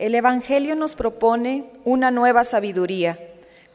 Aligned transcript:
El 0.00 0.14
Evangelio 0.14 0.76
nos 0.76 0.96
propone 0.96 1.66
una 1.84 2.10
nueva 2.10 2.44
sabiduría, 2.44 3.18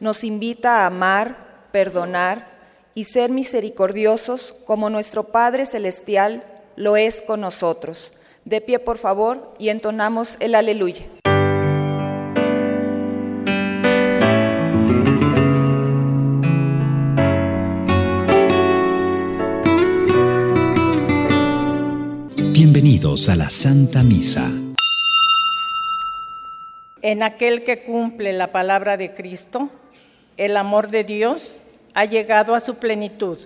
nos 0.00 0.24
invita 0.24 0.80
a 0.80 0.86
amar, 0.86 1.68
perdonar 1.70 2.48
y 2.96 3.04
ser 3.04 3.30
misericordiosos 3.30 4.52
como 4.64 4.90
nuestro 4.90 5.28
Padre 5.28 5.66
Celestial 5.66 6.42
lo 6.74 6.96
es 6.96 7.22
con 7.22 7.42
nosotros. 7.42 8.10
De 8.44 8.60
pie, 8.60 8.80
por 8.80 8.98
favor, 8.98 9.54
y 9.60 9.68
entonamos 9.68 10.36
el 10.40 10.56
aleluya. 10.56 11.04
Bienvenidos 22.52 23.28
a 23.28 23.36
la 23.36 23.48
Santa 23.48 24.02
Misa. 24.02 24.65
En 27.08 27.22
aquel 27.22 27.62
que 27.62 27.84
cumple 27.84 28.32
la 28.32 28.50
palabra 28.50 28.96
de 28.96 29.14
Cristo, 29.14 29.70
el 30.36 30.56
amor 30.56 30.88
de 30.88 31.04
Dios 31.04 31.60
ha 31.94 32.04
llegado 32.04 32.56
a 32.56 32.58
su 32.58 32.78
plenitud. 32.78 33.38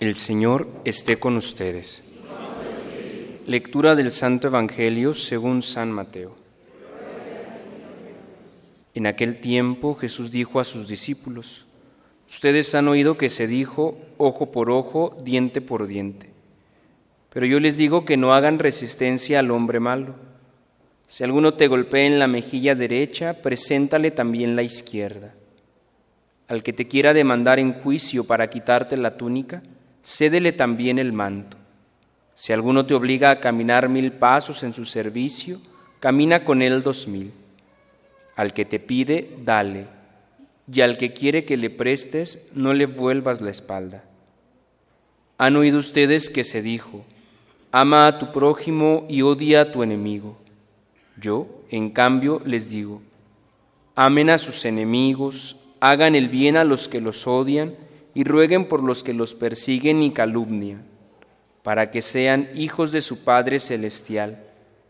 El 0.00 0.16
Señor 0.16 0.66
esté 0.86 1.18
con 1.18 1.36
ustedes. 1.36 2.02
Lectura 3.44 3.94
del 3.94 4.10
Santo 4.10 4.48
Evangelio 4.48 5.12
según 5.12 5.62
San 5.62 5.92
Mateo. 5.92 6.47
En 8.98 9.06
aquel 9.06 9.36
tiempo 9.36 9.94
Jesús 9.94 10.32
dijo 10.32 10.58
a 10.58 10.64
sus 10.64 10.88
discípulos, 10.88 11.66
Ustedes 12.28 12.74
han 12.74 12.88
oído 12.88 13.16
que 13.16 13.28
se 13.28 13.46
dijo 13.46 13.96
ojo 14.16 14.50
por 14.50 14.72
ojo, 14.72 15.16
diente 15.22 15.60
por 15.60 15.86
diente. 15.86 16.30
Pero 17.32 17.46
yo 17.46 17.60
les 17.60 17.76
digo 17.76 18.04
que 18.04 18.16
no 18.16 18.34
hagan 18.34 18.58
resistencia 18.58 19.38
al 19.38 19.52
hombre 19.52 19.78
malo. 19.78 20.16
Si 21.06 21.22
alguno 21.22 21.54
te 21.54 21.68
golpea 21.68 22.06
en 22.06 22.18
la 22.18 22.26
mejilla 22.26 22.74
derecha, 22.74 23.34
preséntale 23.34 24.10
también 24.10 24.56
la 24.56 24.64
izquierda. 24.64 25.32
Al 26.48 26.64
que 26.64 26.72
te 26.72 26.88
quiera 26.88 27.14
demandar 27.14 27.60
en 27.60 27.74
juicio 27.74 28.24
para 28.24 28.50
quitarte 28.50 28.96
la 28.96 29.16
túnica, 29.16 29.62
cédele 30.02 30.50
también 30.50 30.98
el 30.98 31.12
manto. 31.12 31.56
Si 32.34 32.52
alguno 32.52 32.84
te 32.84 32.94
obliga 32.94 33.30
a 33.30 33.38
caminar 33.38 33.88
mil 33.88 34.10
pasos 34.10 34.64
en 34.64 34.74
su 34.74 34.84
servicio, 34.84 35.60
camina 36.00 36.44
con 36.44 36.62
él 36.62 36.82
dos 36.82 37.06
mil. 37.06 37.32
Al 38.38 38.54
que 38.54 38.64
te 38.64 38.78
pide, 38.78 39.36
dale, 39.44 39.86
y 40.72 40.82
al 40.82 40.96
que 40.96 41.12
quiere 41.12 41.44
que 41.44 41.56
le 41.56 41.70
prestes, 41.70 42.52
no 42.54 42.72
le 42.72 42.86
vuelvas 42.86 43.40
la 43.40 43.50
espalda. 43.50 44.04
Han 45.38 45.56
oído 45.56 45.78
ustedes 45.78 46.30
que 46.30 46.44
se 46.44 46.62
dijo, 46.62 47.04
ama 47.72 48.06
a 48.06 48.18
tu 48.18 48.30
prójimo 48.30 49.04
y 49.08 49.22
odia 49.22 49.62
a 49.62 49.72
tu 49.72 49.82
enemigo. 49.82 50.36
Yo, 51.20 51.48
en 51.70 51.90
cambio, 51.90 52.40
les 52.44 52.70
digo, 52.70 53.02
amen 53.96 54.30
a 54.30 54.38
sus 54.38 54.64
enemigos, 54.64 55.56
hagan 55.80 56.14
el 56.14 56.28
bien 56.28 56.56
a 56.56 56.62
los 56.62 56.86
que 56.86 57.00
los 57.00 57.26
odian 57.26 57.74
y 58.14 58.22
rueguen 58.22 58.68
por 58.68 58.82
los 58.84 59.02
que 59.02 59.14
los 59.14 59.34
persiguen 59.34 60.02
y 60.02 60.12
calumnian 60.12 60.88
para 61.68 61.90
que 61.90 62.00
sean 62.00 62.48
hijos 62.54 62.92
de 62.92 63.02
su 63.02 63.24
Padre 63.24 63.58
Celestial, 63.58 64.42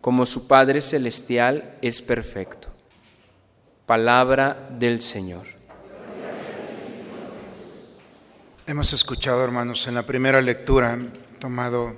como 0.00 0.24
su 0.24 0.48
Padre 0.48 0.80
Celestial 0.80 1.76
es 1.82 2.00
perfecto. 2.00 2.68
Palabra 3.86 4.68
del 4.78 5.02
Señor. 5.02 5.46
Hemos 8.66 8.92
escuchado, 8.92 9.42
hermanos, 9.42 9.86
en 9.88 9.94
la 9.94 10.04
primera 10.04 10.40
lectura, 10.40 10.96
tomado 11.38 11.96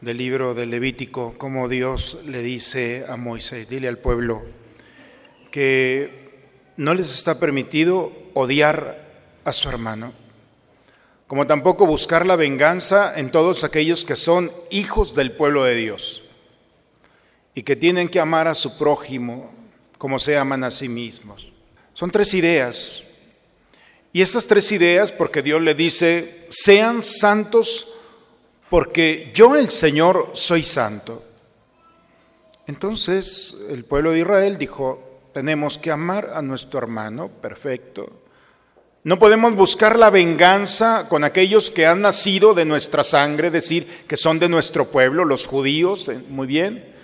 del 0.00 0.18
libro 0.18 0.54
de 0.54 0.66
Levítico, 0.66 1.34
cómo 1.38 1.68
Dios 1.68 2.18
le 2.26 2.42
dice 2.42 3.06
a 3.08 3.16
Moisés, 3.16 3.68
dile 3.68 3.88
al 3.88 3.98
pueblo, 3.98 4.44
que 5.50 6.42
no 6.76 6.94
les 6.94 7.12
está 7.12 7.40
permitido 7.40 8.12
odiar 8.34 9.06
a 9.44 9.52
su 9.52 9.68
hermano 9.68 10.12
como 11.26 11.48
tampoco 11.48 11.86
buscar 11.86 12.24
la 12.24 12.36
venganza 12.36 13.18
en 13.18 13.32
todos 13.32 13.64
aquellos 13.64 14.04
que 14.04 14.14
son 14.14 14.52
hijos 14.70 15.14
del 15.16 15.32
pueblo 15.32 15.64
de 15.64 15.74
Dios 15.74 16.25
y 17.56 17.62
que 17.62 17.74
tienen 17.74 18.10
que 18.10 18.20
amar 18.20 18.46
a 18.46 18.54
su 18.54 18.76
prójimo 18.76 19.50
como 19.96 20.18
se 20.18 20.36
aman 20.36 20.62
a 20.62 20.70
sí 20.70 20.90
mismos. 20.90 21.48
Son 21.94 22.10
tres 22.10 22.34
ideas. 22.34 23.02
Y 24.12 24.20
estas 24.20 24.46
tres 24.46 24.70
ideas, 24.72 25.10
porque 25.10 25.42
Dios 25.42 25.62
le 25.62 25.74
dice, 25.74 26.46
sean 26.50 27.02
santos 27.02 27.94
porque 28.68 29.32
yo 29.34 29.56
el 29.56 29.70
Señor 29.70 30.32
soy 30.34 30.64
santo. 30.64 31.24
Entonces 32.66 33.56
el 33.70 33.86
pueblo 33.86 34.12
de 34.12 34.20
Israel 34.20 34.58
dijo, 34.58 35.22
tenemos 35.32 35.78
que 35.78 35.90
amar 35.90 36.32
a 36.34 36.42
nuestro 36.42 36.78
hermano, 36.78 37.28
perfecto. 37.28 38.22
No 39.02 39.18
podemos 39.18 39.54
buscar 39.54 39.98
la 39.98 40.10
venganza 40.10 41.08
con 41.08 41.24
aquellos 41.24 41.70
que 41.70 41.86
han 41.86 42.02
nacido 42.02 42.52
de 42.52 42.66
nuestra 42.66 43.02
sangre, 43.02 43.50
decir, 43.50 44.04
que 44.06 44.18
son 44.18 44.38
de 44.38 44.50
nuestro 44.50 44.90
pueblo, 44.90 45.24
los 45.24 45.46
judíos, 45.46 46.08
eh, 46.08 46.20
muy 46.28 46.46
bien. 46.46 46.95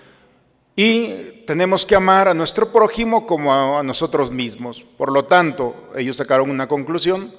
Y 0.75 1.45
tenemos 1.47 1.85
que 1.85 1.95
amar 1.95 2.29
a 2.29 2.35
nuestro 2.35 2.73
prójimo 2.73 3.27
como 3.27 3.79
a, 3.79 3.83
nosotros 3.83 4.31
mismos. 4.31 4.85
Por 4.97 5.13
lo 5.13 5.25
tanto, 5.25 5.91
ellos 5.95 6.17
sacaron 6.17 6.51
una 6.51 6.67
conclusión. 6.67 7.35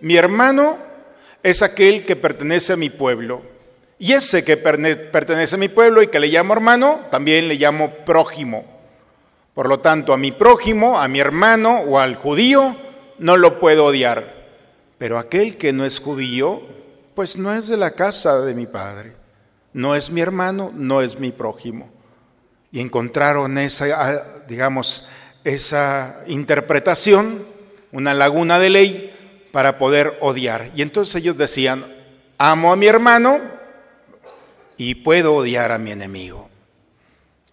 Mi 0.00 0.16
hermano 0.16 0.78
es 1.42 1.62
aquel 1.62 2.04
que 2.06 2.16
pertenece 2.16 2.72
a 2.72 2.76
mi 2.76 2.88
pueblo. 2.88 3.42
Y 3.98 4.12
ese 4.12 4.44
que 4.44 4.56
pertenece 4.56 5.54
a 5.54 5.58
mi 5.58 5.68
pueblo 5.68 6.02
y 6.02 6.08
que 6.08 6.18
le 6.18 6.28
llamo 6.28 6.54
hermano, 6.54 7.00
también 7.10 7.46
le 7.46 7.56
llamo 7.56 7.90
prójimo. 8.06 8.64
Por 9.54 9.68
lo 9.68 9.80
tanto, 9.80 10.12
a 10.14 10.18
mi 10.18 10.32
prójimo, 10.32 10.98
a 10.98 11.06
mi 11.08 11.20
hermano 11.20 11.80
o 11.80 11.98
al 11.98 12.16
judío, 12.16 12.74
no 13.18 13.36
lo 13.36 13.60
puedo 13.60 13.84
odiar. 13.84 14.42
Pero 14.96 15.18
aquel 15.18 15.58
que 15.58 15.72
no 15.72 15.84
es 15.84 15.98
judío, 15.98 16.62
pues 17.14 17.36
no 17.36 17.54
es 17.54 17.68
de 17.68 17.76
la 17.76 17.90
casa 17.90 18.40
de 18.40 18.54
mi 18.54 18.66
padre. 18.66 19.12
No 19.74 19.94
es 19.94 20.10
mi 20.10 20.20
hermano, 20.20 20.72
no 20.74 21.02
es 21.02 21.18
mi 21.18 21.30
prójimo. 21.32 21.90
Y 22.72 22.80
encontraron 22.80 23.58
esa, 23.58 23.86
ah, 23.94 24.22
digamos, 24.48 25.06
esa 25.44 26.24
interpretación, 26.26 27.44
una 27.92 28.14
laguna 28.14 28.58
de 28.58 28.70
ley 28.70 29.14
para 29.52 29.78
poder 29.78 30.16
odiar. 30.20 30.70
Y 30.74 30.82
entonces 30.82 31.16
ellos 31.16 31.36
decían, 31.36 31.84
amo 32.38 32.72
a 32.72 32.76
mi 32.76 32.86
hermano 32.86 33.38
y 34.76 34.96
puedo 34.96 35.34
odiar 35.34 35.70
a 35.70 35.78
mi 35.78 35.92
enemigo. 35.92 36.48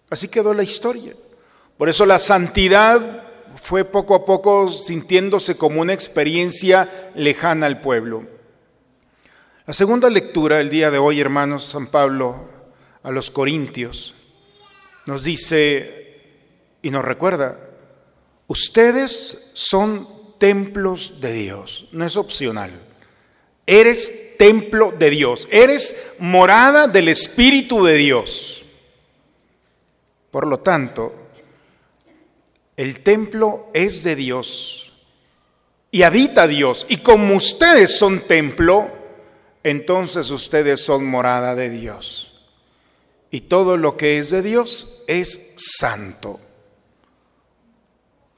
Así 0.08 0.28
quedó 0.28 0.54
la 0.54 0.62
historia. 0.62 1.12
Por 1.76 1.88
eso 1.88 2.04
la 2.06 2.18
santidad 2.18 3.22
fue 3.56 3.84
poco 3.84 4.14
a 4.14 4.24
poco 4.24 4.70
sintiéndose 4.70 5.56
como 5.56 5.80
una 5.80 5.92
experiencia 5.92 6.88
lejana 7.14 7.66
al 7.66 7.80
pueblo. 7.80 8.24
La 9.66 9.74
segunda 9.74 10.10
lectura 10.10 10.60
el 10.60 10.70
día 10.70 10.90
de 10.90 10.98
hoy, 10.98 11.20
hermanos, 11.20 11.64
San 11.64 11.86
Pablo 11.86 12.48
a 13.02 13.10
los 13.10 13.30
Corintios, 13.30 14.14
nos 15.10 15.24
dice 15.24 16.20
y 16.82 16.90
nos 16.90 17.04
recuerda, 17.04 17.58
ustedes 18.46 19.50
son 19.54 20.06
templos 20.38 21.20
de 21.20 21.32
Dios, 21.32 21.88
no 21.90 22.06
es 22.06 22.16
opcional. 22.16 22.70
Eres 23.66 24.36
templo 24.38 24.94
de 24.96 25.10
Dios, 25.10 25.48
eres 25.50 26.14
morada 26.20 26.86
del 26.86 27.08
Espíritu 27.08 27.84
de 27.84 27.96
Dios. 27.96 28.62
Por 30.30 30.46
lo 30.46 30.60
tanto, 30.60 31.12
el 32.76 33.00
templo 33.00 33.68
es 33.74 34.04
de 34.04 34.14
Dios 34.14 34.92
y 35.90 36.02
habita 36.02 36.46
Dios. 36.46 36.86
Y 36.88 36.98
como 36.98 37.34
ustedes 37.34 37.98
son 37.98 38.20
templo, 38.20 38.88
entonces 39.64 40.30
ustedes 40.30 40.80
son 40.80 41.04
morada 41.04 41.56
de 41.56 41.68
Dios. 41.68 42.29
Y 43.30 43.42
todo 43.42 43.76
lo 43.76 43.96
que 43.96 44.18
es 44.18 44.30
de 44.30 44.42
Dios 44.42 45.04
es 45.06 45.54
santo. 45.56 46.40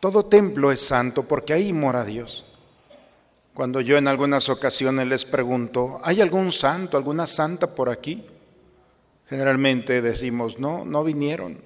Todo 0.00 0.26
templo 0.26 0.72
es 0.72 0.80
santo 0.80 1.22
porque 1.22 1.52
ahí 1.52 1.72
mora 1.72 2.04
Dios. 2.04 2.44
Cuando 3.54 3.80
yo 3.80 3.96
en 3.96 4.08
algunas 4.08 4.48
ocasiones 4.48 5.06
les 5.06 5.24
pregunto, 5.24 6.00
¿hay 6.02 6.20
algún 6.20 6.52
santo, 6.52 6.96
alguna 6.96 7.26
santa 7.26 7.74
por 7.74 7.90
aquí? 7.90 8.24
Generalmente 9.28 10.02
decimos, 10.02 10.58
no, 10.58 10.84
no 10.84 11.04
vinieron. 11.04 11.58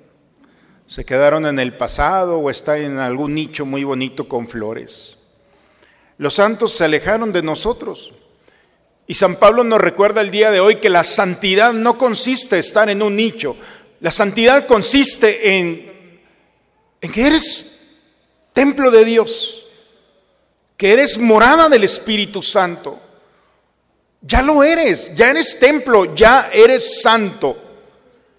Se 0.86 1.04
quedaron 1.04 1.46
en 1.46 1.58
el 1.58 1.76
pasado 1.76 2.38
o 2.38 2.50
está 2.50 2.78
en 2.78 2.98
algún 2.98 3.34
nicho 3.34 3.66
muy 3.66 3.84
bonito 3.84 4.28
con 4.28 4.46
flores. 4.46 5.18
Los 6.18 6.34
santos 6.34 6.72
se 6.72 6.84
alejaron 6.84 7.32
de 7.32 7.42
nosotros. 7.42 8.12
Y 9.06 9.14
San 9.14 9.36
Pablo 9.36 9.62
nos 9.62 9.80
recuerda 9.80 10.20
el 10.20 10.30
día 10.30 10.50
de 10.50 10.60
hoy 10.60 10.76
que 10.76 10.90
la 10.90 11.04
santidad 11.04 11.72
no 11.72 11.96
consiste 11.96 12.56
en 12.56 12.60
estar 12.60 12.90
en 12.90 13.02
un 13.02 13.14
nicho. 13.14 13.56
La 14.00 14.10
santidad 14.10 14.66
consiste 14.66 15.58
en, 15.58 16.20
en 17.00 17.12
que 17.12 17.26
eres 17.26 18.02
templo 18.52 18.90
de 18.90 19.04
Dios, 19.04 19.66
que 20.76 20.92
eres 20.92 21.18
morada 21.18 21.68
del 21.68 21.84
Espíritu 21.84 22.42
Santo. 22.42 23.00
Ya 24.22 24.42
lo 24.42 24.64
eres, 24.64 25.14
ya 25.14 25.30
eres 25.30 25.58
templo, 25.58 26.14
ya 26.16 26.50
eres 26.52 27.00
santo. 27.00 27.56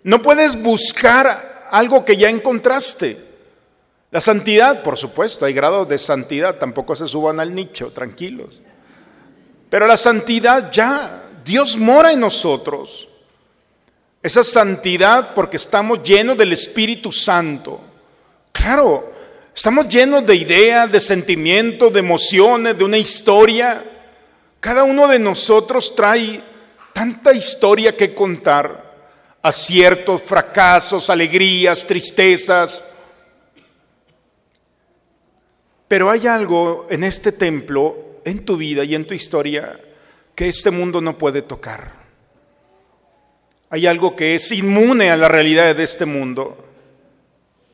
No 0.03 0.21
puedes 0.21 0.61
buscar 0.61 1.67
algo 1.71 2.03
que 2.03 2.17
ya 2.17 2.29
encontraste. 2.29 3.17
La 4.11 4.19
santidad, 4.19 4.83
por 4.83 4.97
supuesto, 4.97 5.45
hay 5.45 5.53
grados 5.53 5.87
de 5.87 5.97
santidad, 5.97 6.55
tampoco 6.55 6.95
se 6.95 7.07
suban 7.07 7.39
al 7.39 7.53
nicho, 7.53 7.91
tranquilos. 7.91 8.61
Pero 9.69 9.87
la 9.87 9.97
santidad 9.97 10.71
ya, 10.71 11.23
Dios 11.43 11.77
mora 11.77 12.11
en 12.11 12.19
nosotros. 12.19 13.07
Esa 14.23 14.43
santidad 14.43 15.33
porque 15.33 15.57
estamos 15.57 16.03
llenos 16.03 16.37
del 16.37 16.53
Espíritu 16.53 17.11
Santo. 17.11 17.81
Claro, 18.51 19.17
Estamos 19.57 19.89
llenos 19.89 20.23
de 20.23 20.35
ideas, 20.35 20.91
de 20.91 20.99
sentimientos, 20.99 21.91
de 21.91 21.99
emociones, 21.99 22.77
de 22.77 22.83
una 22.83 22.99
historia. 22.99 23.83
Cada 24.59 24.83
uno 24.83 25.07
de 25.07 25.17
nosotros 25.17 25.95
trae 25.95 26.39
tanta 26.93 27.33
historia 27.33 27.97
que 27.97 28.13
contar. 28.13 28.85
Aciertos, 29.41 30.21
fracasos, 30.21 31.09
alegrías, 31.09 31.87
tristezas. 31.87 32.83
Pero 35.87 36.11
hay 36.11 36.27
algo 36.27 36.85
en 36.87 37.03
este 37.03 37.31
templo, 37.31 37.97
en 38.29 38.45
tu 38.45 38.57
vida 38.57 38.83
y 38.83 38.95
en 38.95 39.05
tu 39.05 39.13
historia, 39.13 39.79
que 40.35 40.47
este 40.47 40.71
mundo 40.71 41.01
no 41.01 41.17
puede 41.17 41.41
tocar. 41.41 41.91
Hay 43.69 43.87
algo 43.87 44.15
que 44.15 44.35
es 44.35 44.51
inmune 44.51 45.11
a 45.11 45.17
la 45.17 45.27
realidad 45.27 45.75
de 45.75 45.83
este 45.83 46.05
mundo. 46.05 46.65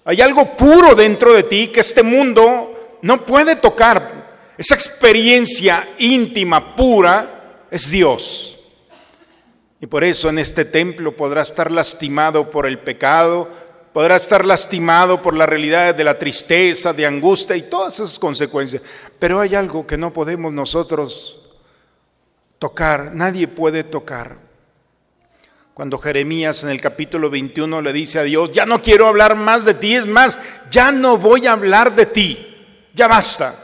Hay 0.05 0.21
algo 0.21 0.55
puro 0.57 0.95
dentro 0.95 1.33
de 1.33 1.43
ti 1.43 1.67
que 1.67 1.81
este 1.81 2.03
mundo 2.03 2.97
no 3.01 3.25
puede 3.25 3.55
tocar. 3.55 4.23
Esa 4.57 4.75
experiencia 4.75 5.87
íntima, 5.99 6.75
pura, 6.75 7.65
es 7.69 7.89
Dios. 7.89 8.59
Y 9.81 9.87
por 9.87 10.03
eso 10.03 10.29
en 10.29 10.39
este 10.39 10.65
templo 10.65 11.15
podrá 11.15 11.41
estar 11.41 11.69
lastimado 11.69 12.49
por 12.49 12.65
el 12.65 12.79
pecado, 12.79 13.49
podrá 13.91 14.15
estar 14.15 14.45
lastimado 14.45 15.21
por 15.21 15.35
la 15.35 15.45
realidad 15.45 15.93
de 15.93 16.03
la 16.03 16.17
tristeza, 16.17 16.93
de 16.93 17.05
angustia 17.05 17.55
y 17.55 17.63
todas 17.63 17.95
esas 17.95 18.17
consecuencias. 18.17 18.81
Pero 19.23 19.39
hay 19.39 19.55
algo 19.55 19.87
que 19.87 19.97
no 19.97 20.11
podemos 20.11 20.51
nosotros 20.51 21.49
tocar, 22.59 23.15
nadie 23.15 23.47
puede 23.47 23.85
tocar. 23.85 24.35
Cuando 25.73 25.97
Jeremías 25.97 26.61
en 26.63 26.69
el 26.69 26.81
capítulo 26.81 27.29
21 27.29 27.81
le 27.81 27.93
dice 27.93 28.19
a 28.19 28.23
Dios, 28.23 28.51
ya 28.51 28.65
no 28.65 28.81
quiero 28.81 29.07
hablar 29.07 29.37
más 29.37 29.63
de 29.63 29.75
ti, 29.75 29.95
es 29.95 30.05
más, 30.07 30.37
ya 30.69 30.91
no 30.91 31.17
voy 31.17 31.47
a 31.47 31.53
hablar 31.53 31.95
de 31.95 32.05
ti, 32.07 32.91
ya 32.93 33.07
basta. 33.07 33.55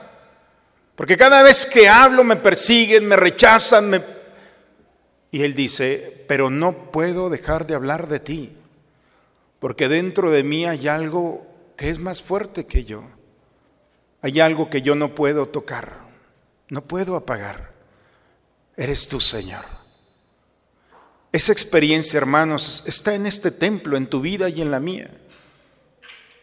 Porque 0.96 1.18
cada 1.18 1.44
vez 1.44 1.66
que 1.66 1.90
hablo 1.90 2.24
me 2.24 2.38
persiguen, 2.38 3.06
me 3.06 3.18
rechazan, 3.18 3.90
me... 3.90 4.02
y 5.30 5.42
él 5.42 5.56
dice, 5.56 6.24
pero 6.26 6.50
no 6.50 6.90
puedo 6.90 7.30
dejar 7.30 7.68
de 7.68 7.76
hablar 7.76 8.08
de 8.08 8.22
ti, 8.22 8.54
porque 9.60 9.90
dentro 9.90 10.32
de 10.32 10.42
mí 10.42 10.66
hay 10.66 10.88
algo 10.88 11.46
que 11.76 11.90
es 11.90 12.00
más 12.00 12.22
fuerte 12.22 12.66
que 12.66 12.86
yo. 12.86 13.19
Hay 14.22 14.40
algo 14.40 14.70
que 14.70 14.82
yo 14.82 14.96
no 14.96 15.16
puedo 15.16 15.48
tocar, 15.48 15.94
no 16.70 16.82
puedo 16.82 17.16
apagar. 17.16 17.72
Eres 18.76 19.08
tú, 19.08 19.20
Señor. 19.22 19.66
Esa 21.32 21.52
experiencia, 21.52 22.18
hermanos, 22.18 22.84
está 22.86 23.14
en 23.14 23.26
este 23.26 23.52
templo, 23.52 23.98
en 23.98 24.08
tu 24.08 24.20
vida 24.20 24.50
y 24.50 24.62
en 24.62 24.72
la 24.72 24.80
mía. 24.80 25.10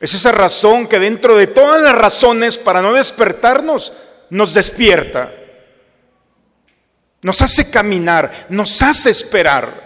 Es 0.01 0.15
esa 0.15 0.33
razón 0.33 0.87
que 0.87 0.99
dentro 0.99 1.37
de 1.37 1.47
todas 1.47 1.83
las 1.83 1.95
razones 1.95 2.59
para 2.59 2.83
no 2.83 2.93
despertarnos, 2.93 3.93
nos 4.31 4.55
despierta. 4.55 5.33
Nos 7.23 7.43
hace 7.43 7.71
caminar, 7.71 8.47
nos 8.49 8.83
hace 8.83 9.11
esperar. 9.11 9.86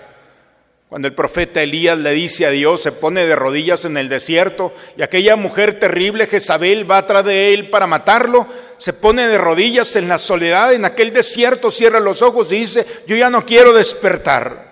Cuando 0.91 1.09
el 1.09 1.15
profeta 1.15 1.63
Elías 1.63 1.97
le 1.97 2.11
dice 2.11 2.45
a 2.45 2.51
Dios, 2.51 2.83
se 2.83 2.93
pone 2.93 3.25
de 3.25 3.37
rodillas 3.37 3.87
en 3.87 3.97
el 3.97 4.11
desierto 4.11 4.75
y 4.99 5.03
aquella 5.03 5.37
mujer 5.37 5.79
terrible, 5.79 6.27
Jezabel, 6.27 6.91
va 6.91 6.99
atrás 6.99 7.25
de 7.25 7.55
él 7.55 7.71
para 7.71 7.87
matarlo, 7.87 8.47
se 8.77 8.93
pone 8.93 9.27
de 9.27 9.39
rodillas 9.39 9.97
en 9.97 10.09
la 10.09 10.19
soledad, 10.19 10.75
en 10.75 10.85
aquel 10.85 11.15
desierto, 11.15 11.71
cierra 11.71 12.01
los 12.01 12.21
ojos 12.21 12.53
y 12.53 12.57
dice, 12.57 12.85
yo 13.07 13.17
ya 13.17 13.31
no 13.31 13.47
quiero 13.47 13.73
despertar 13.73 14.71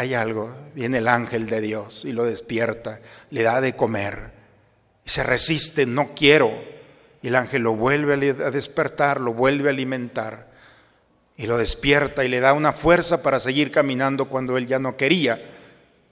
hay 0.00 0.14
algo, 0.14 0.54
viene 0.74 0.96
el 0.96 1.08
ángel 1.08 1.46
de 1.46 1.60
Dios 1.60 2.06
y 2.06 2.12
lo 2.12 2.24
despierta, 2.24 3.00
le 3.28 3.42
da 3.42 3.60
de 3.60 3.76
comer 3.76 4.30
y 5.04 5.10
se 5.10 5.22
resiste, 5.22 5.84
no 5.84 6.14
quiero. 6.14 6.50
Y 7.20 7.28
el 7.28 7.36
ángel 7.36 7.62
lo 7.62 7.76
vuelve 7.76 8.30
a 8.30 8.50
despertar, 8.50 9.20
lo 9.20 9.34
vuelve 9.34 9.68
a 9.68 9.72
alimentar 9.72 10.49
y 11.40 11.46
lo 11.46 11.56
despierta 11.56 12.22
y 12.22 12.28
le 12.28 12.38
da 12.38 12.52
una 12.52 12.74
fuerza 12.74 13.22
para 13.22 13.40
seguir 13.40 13.72
caminando 13.72 14.26
cuando 14.26 14.58
él 14.58 14.66
ya 14.66 14.78
no 14.78 14.98
quería. 14.98 15.40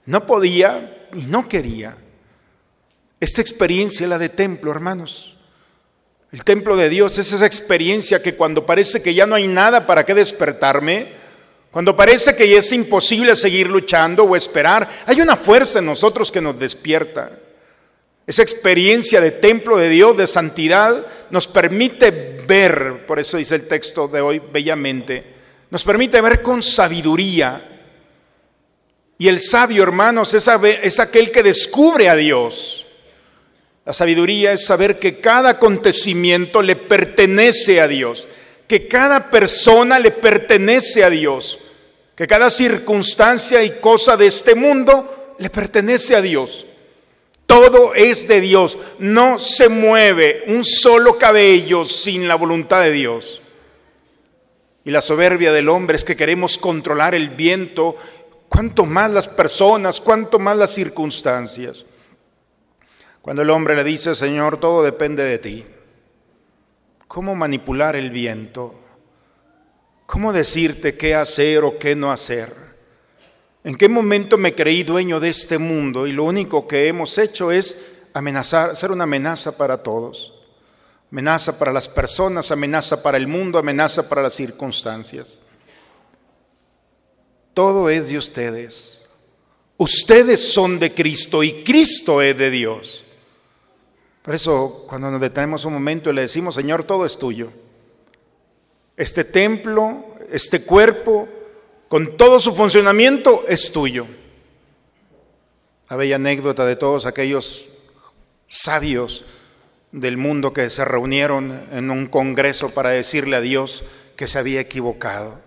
No 0.07 0.25
podía 0.25 1.07
y 1.15 1.21
no 1.25 1.47
quería. 1.47 1.95
Esta 3.19 3.39
experiencia 3.39 4.05
es 4.05 4.09
la 4.09 4.17
de 4.17 4.29
templo, 4.29 4.71
hermanos. 4.71 5.37
El 6.31 6.43
templo 6.43 6.75
de 6.75 6.89
Dios 6.89 7.15
es 7.19 7.31
esa 7.31 7.45
experiencia 7.45 8.23
que 8.23 8.33
cuando 8.33 8.65
parece 8.65 9.03
que 9.03 9.13
ya 9.13 9.27
no 9.27 9.35
hay 9.35 9.47
nada 9.47 9.85
para 9.85 10.03
qué 10.03 10.15
despertarme, 10.15 11.09
cuando 11.69 11.95
parece 11.95 12.35
que 12.35 12.57
es 12.57 12.73
imposible 12.73 13.35
seguir 13.35 13.69
luchando 13.69 14.23
o 14.23 14.35
esperar, 14.35 14.89
hay 15.05 15.21
una 15.21 15.35
fuerza 15.35 15.77
en 15.77 15.85
nosotros 15.85 16.31
que 16.31 16.41
nos 16.41 16.57
despierta. 16.57 17.29
Esa 18.29 18.43
experiencia 18.43 19.21
de 19.21 19.31
templo 19.31 19.77
de 19.77 19.89
Dios, 19.89 20.15
de 20.15 20.27
santidad, 20.27 21.07
nos 21.31 21.47
permite 21.47 22.11
ver, 22.45 23.07
por 23.07 23.17
eso 23.17 23.37
dice 23.37 23.55
el 23.55 23.67
texto 23.67 24.07
de 24.07 24.21
hoy 24.21 24.39
bellamente, 24.39 25.23
nos 25.71 25.83
permite 25.83 26.21
ver 26.21 26.43
con 26.43 26.61
sabiduría. 26.61 27.65
Y 29.17 29.27
el 29.27 29.39
sabio, 29.39 29.81
hermanos, 29.81 30.35
es, 30.35 30.47
es 30.83 30.99
aquel 30.99 31.31
que 31.31 31.41
descubre 31.41 32.07
a 32.07 32.15
Dios. 32.15 32.85
La 33.85 33.93
sabiduría 33.93 34.53
es 34.53 34.63
saber 34.63 34.99
que 34.99 35.19
cada 35.19 35.49
acontecimiento 35.49 36.61
le 36.61 36.75
pertenece 36.75 37.81
a 37.81 37.87
Dios 37.87 38.27
que 38.69 38.87
cada 38.87 39.31
persona 39.31 39.97
le 39.97 40.11
pertenece 40.11 41.03
a 41.03 41.09
Dios, 41.09 41.57
que 42.15 42.27
cada 42.27 42.51
circunstancia 42.51 43.63
y 43.63 43.79
cosa 43.79 44.15
de 44.15 44.27
este 44.27 44.53
mundo 44.53 45.35
le 45.39 45.49
pertenece 45.49 46.15
a 46.15 46.21
Dios. 46.21 46.67
Todo 47.49 47.95
es 47.95 48.27
de 48.27 48.41
Dios, 48.41 48.77
no 48.99 49.39
se 49.39 49.69
mueve 49.69 50.43
un 50.45 50.63
solo 50.63 51.17
cabello 51.17 51.83
sin 51.83 52.27
la 52.27 52.35
voluntad 52.35 52.83
de 52.83 52.91
Dios. 52.91 53.41
Y 54.85 54.91
la 54.91 55.01
soberbia 55.01 55.51
del 55.51 55.67
hombre 55.67 55.95
es 55.95 56.03
que 56.03 56.15
queremos 56.15 56.59
controlar 56.59 57.15
el 57.15 57.29
viento, 57.29 57.95
cuanto 58.47 58.85
más 58.85 59.09
las 59.09 59.27
personas, 59.27 59.99
cuanto 59.99 60.37
más 60.37 60.55
las 60.57 60.69
circunstancias. 60.69 61.85
Cuando 63.23 63.41
el 63.41 63.49
hombre 63.49 63.75
le 63.75 63.83
dice, 63.83 64.13
Señor, 64.13 64.59
todo 64.59 64.83
depende 64.83 65.23
de 65.23 65.39
ti 65.39 65.65
cómo 67.07 67.33
manipular 67.33 67.95
el 67.95 68.11
viento, 68.11 68.75
cómo 70.05 70.31
decirte 70.31 70.95
qué 70.95 71.15
hacer 71.15 71.63
o 71.63 71.79
qué 71.79 71.95
no 71.95 72.11
hacer. 72.11 72.68
¿En 73.63 73.75
qué 73.75 73.89
momento 73.89 74.37
me 74.37 74.55
creí 74.55 74.83
dueño 74.83 75.19
de 75.19 75.29
este 75.29 75.57
mundo 75.57 76.07
y 76.07 76.13
lo 76.13 76.23
único 76.23 76.67
que 76.67 76.87
hemos 76.87 77.17
hecho 77.17 77.51
es 77.51 77.97
amenazar, 78.13 78.75
ser 78.75 78.91
una 78.91 79.03
amenaza 79.03 79.57
para 79.57 79.83
todos? 79.83 80.33
Amenaza 81.11 81.57
para 81.59 81.73
las 81.73 81.87
personas, 81.87 82.51
amenaza 82.51 83.03
para 83.03 83.17
el 83.17 83.27
mundo, 83.27 83.59
amenaza 83.59 84.07
para 84.07 84.21
las 84.21 84.33
circunstancias. 84.33 85.39
Todo 87.53 87.89
es 87.89 88.09
de 88.09 88.17
ustedes. 88.17 89.09
Ustedes 89.75 90.51
son 90.51 90.79
de 90.79 90.93
Cristo 90.93 91.43
y 91.43 91.63
Cristo 91.63 92.21
es 92.21 92.37
de 92.37 92.49
Dios. 92.49 93.03
Por 94.21 94.35
eso, 94.35 94.85
cuando 94.87 95.09
nos 95.09 95.19
detenemos 95.19 95.65
un 95.65 95.73
momento 95.73 96.09
y 96.09 96.13
le 96.13 96.21
decimos, 96.21 96.55
Señor, 96.55 96.83
todo 96.83 97.05
es 97.05 97.17
tuyo. 97.17 97.51
Este 98.95 99.23
templo, 99.23 100.15
este 100.31 100.63
cuerpo, 100.63 101.27
con 101.89 102.15
todo 102.17 102.39
su 102.39 102.55
funcionamiento, 102.55 103.43
es 103.47 103.73
tuyo. 103.73 104.05
La 105.89 105.95
bella 105.97 106.15
anécdota 106.17 106.65
de 106.65 106.75
todos 106.75 107.07
aquellos 107.07 107.67
sabios 108.47 109.25
del 109.91 110.17
mundo 110.17 110.53
que 110.53 110.69
se 110.69 110.85
reunieron 110.85 111.67
en 111.71 111.89
un 111.89 112.05
congreso 112.05 112.69
para 112.69 112.91
decirle 112.91 113.35
a 113.35 113.41
Dios 113.41 113.83
que 114.15 114.27
se 114.27 114.37
había 114.37 114.61
equivocado. 114.61 115.41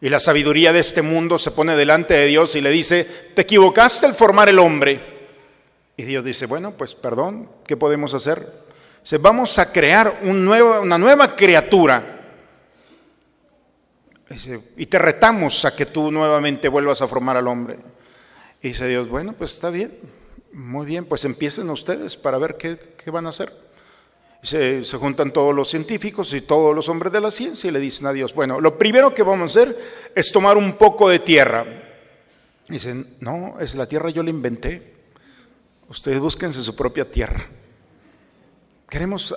Y 0.00 0.08
la 0.08 0.18
sabiduría 0.18 0.72
de 0.72 0.80
este 0.80 1.02
mundo 1.02 1.38
se 1.38 1.50
pone 1.50 1.76
delante 1.76 2.14
de 2.14 2.26
Dios 2.26 2.54
y 2.54 2.62
le 2.62 2.70
dice, 2.70 3.04
te 3.34 3.42
equivocaste 3.42 4.06
al 4.06 4.14
formar 4.14 4.48
el 4.48 4.58
hombre. 4.58 5.28
Y 5.94 6.04
Dios 6.04 6.24
dice, 6.24 6.46
bueno, 6.46 6.72
pues 6.72 6.94
perdón, 6.94 7.50
¿qué 7.66 7.76
podemos 7.76 8.14
hacer? 8.14 8.50
Dice, 9.02 9.18
vamos 9.18 9.58
a 9.58 9.70
crear 9.70 10.20
una 10.22 10.96
nueva 10.96 11.36
criatura. 11.36 12.19
Y 14.76 14.86
te 14.86 14.98
retamos 14.98 15.64
a 15.64 15.74
que 15.74 15.86
tú 15.86 16.10
nuevamente 16.10 16.68
vuelvas 16.68 17.02
a 17.02 17.08
formar 17.08 17.36
al 17.36 17.48
hombre. 17.48 17.78
Y 18.62 18.68
dice 18.68 18.86
Dios, 18.86 19.08
bueno, 19.08 19.32
pues 19.32 19.54
está 19.54 19.70
bien, 19.70 19.98
muy 20.52 20.86
bien, 20.86 21.04
pues 21.04 21.24
empiecen 21.24 21.68
ustedes 21.70 22.16
para 22.16 22.38
ver 22.38 22.56
qué, 22.56 22.94
qué 23.02 23.10
van 23.10 23.26
a 23.26 23.30
hacer. 23.30 23.52
Se, 24.42 24.82
juntan 24.98 25.32
todos 25.32 25.54
los 25.54 25.68
científicos 25.68 26.32
y 26.32 26.40
todos 26.40 26.74
los 26.74 26.88
hombres 26.88 27.12
de 27.12 27.20
la 27.20 27.30
ciencia 27.30 27.68
y 27.68 27.72
le 27.72 27.78
dicen 27.78 28.06
a 28.06 28.12
Dios, 28.12 28.34
bueno, 28.34 28.58
lo 28.60 28.78
primero 28.78 29.12
que 29.12 29.22
vamos 29.22 29.54
a 29.54 29.60
hacer 29.60 29.78
es 30.14 30.32
tomar 30.32 30.56
un 30.56 30.74
poco 30.74 31.08
de 31.08 31.18
tierra. 31.18 31.66
Dicen, 32.68 33.16
no, 33.20 33.58
es 33.60 33.74
la 33.74 33.86
tierra 33.86 34.10
yo 34.10 34.22
la 34.22 34.30
inventé. 34.30 34.94
Ustedes 35.88 36.20
búsquense 36.20 36.62
su 36.62 36.74
propia 36.74 37.10
tierra. 37.10 37.48
Queremos 38.88 39.34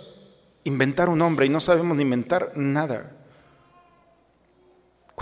inventar 0.63 1.09
un 1.09 1.21
hombre 1.21 1.47
y 1.47 1.49
no 1.49 1.59
sabemos 1.59 1.99
inventar 1.99 2.53
nada. 2.55 3.11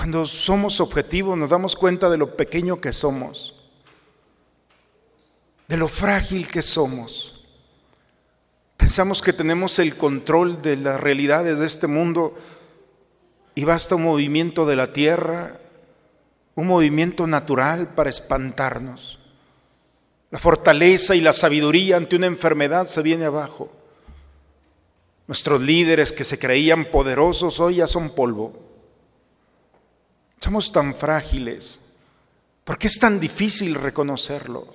Cuando 0.01 0.25
somos 0.25 0.79
objetivos 0.79 1.37
nos 1.37 1.51
damos 1.51 1.75
cuenta 1.75 2.09
de 2.09 2.17
lo 2.17 2.35
pequeño 2.35 2.81
que 2.81 2.91
somos, 2.91 3.53
de 5.67 5.77
lo 5.77 5.87
frágil 5.87 6.47
que 6.47 6.63
somos. 6.63 7.45
Pensamos 8.77 9.21
que 9.21 9.31
tenemos 9.31 9.77
el 9.77 9.95
control 9.95 10.59
de 10.63 10.77
las 10.77 10.99
realidades 10.99 11.59
de 11.59 11.67
este 11.67 11.85
mundo 11.85 12.35
y 13.53 13.63
basta 13.63 13.93
un 13.93 14.01
movimiento 14.01 14.65
de 14.65 14.75
la 14.75 14.91
tierra, 14.91 15.59
un 16.55 16.65
movimiento 16.65 17.27
natural 17.27 17.89
para 17.93 18.09
espantarnos. 18.09 19.19
La 20.31 20.39
fortaleza 20.39 21.13
y 21.13 21.21
la 21.21 21.31
sabiduría 21.31 21.97
ante 21.97 22.15
una 22.15 22.25
enfermedad 22.25 22.87
se 22.87 23.03
viene 23.03 23.25
abajo. 23.25 23.71
Nuestros 25.27 25.61
líderes 25.61 26.11
que 26.11 26.23
se 26.23 26.39
creían 26.39 26.85
poderosos 26.85 27.59
hoy 27.59 27.75
ya 27.75 27.85
son 27.85 28.15
polvo. 28.15 28.70
Somos 30.41 30.71
tan 30.71 30.95
frágiles. 30.95 31.79
¿Por 32.63 32.77
qué 32.77 32.87
es 32.87 32.99
tan 32.99 33.19
difícil 33.19 33.75
reconocerlo? 33.75 34.73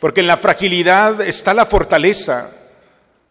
Porque 0.00 0.20
en 0.20 0.26
la 0.26 0.38
fragilidad 0.38 1.20
está 1.20 1.52
la 1.52 1.66
fortaleza. 1.66 2.50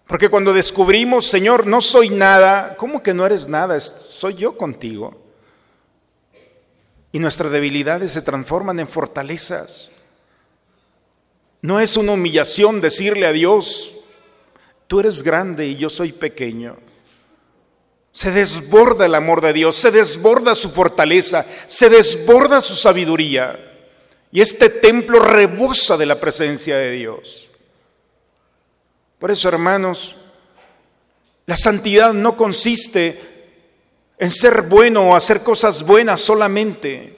Porque 0.05 0.29
cuando 0.29 0.53
descubrimos, 0.53 1.25
Señor, 1.25 1.65
no 1.65 1.81
soy 1.81 2.09
nada, 2.09 2.75
¿cómo 2.77 3.01
que 3.01 3.13
no 3.13 3.25
eres 3.25 3.47
nada? 3.47 3.79
Soy 3.79 4.35
yo 4.35 4.57
contigo. 4.57 5.19
Y 7.11 7.19
nuestras 7.19 7.51
debilidades 7.51 8.13
se 8.13 8.21
transforman 8.21 8.79
en 8.79 8.87
fortalezas. 8.87 9.89
No 11.61 11.79
es 11.79 11.97
una 11.97 12.11
humillación 12.11 12.79
decirle 12.79 13.25
a 13.25 13.31
Dios, 13.31 14.01
tú 14.87 14.99
eres 14.99 15.23
grande 15.23 15.67
y 15.67 15.75
yo 15.75 15.89
soy 15.89 16.11
pequeño. 16.11 16.77
Se 18.11 18.31
desborda 18.31 19.05
el 19.05 19.15
amor 19.15 19.41
de 19.41 19.53
Dios, 19.53 19.75
se 19.75 19.91
desborda 19.91 20.55
su 20.55 20.71
fortaleza, 20.71 21.45
se 21.67 21.89
desborda 21.89 22.61
su 22.61 22.75
sabiduría. 22.75 23.65
Y 24.31 24.41
este 24.41 24.69
templo 24.69 25.19
rebosa 25.19 25.97
de 25.97 26.05
la 26.05 26.15
presencia 26.15 26.77
de 26.77 26.91
Dios. 26.91 27.49
Por 29.17 29.31
eso, 29.31 29.47
hermanos, 29.47 30.15
la 31.45 31.57
santidad 31.57 32.13
no 32.13 32.37
consiste 32.37 33.19
en 34.17 34.31
ser 34.31 34.63
bueno 34.63 35.09
o 35.09 35.15
hacer 35.15 35.41
cosas 35.41 35.83
buenas 35.83 36.21
solamente. 36.21 37.17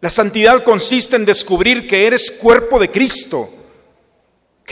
La 0.00 0.10
santidad 0.10 0.62
consiste 0.62 1.16
en 1.16 1.24
descubrir 1.24 1.88
que 1.88 2.06
eres 2.06 2.30
cuerpo 2.30 2.78
de 2.78 2.90
Cristo, 2.90 3.48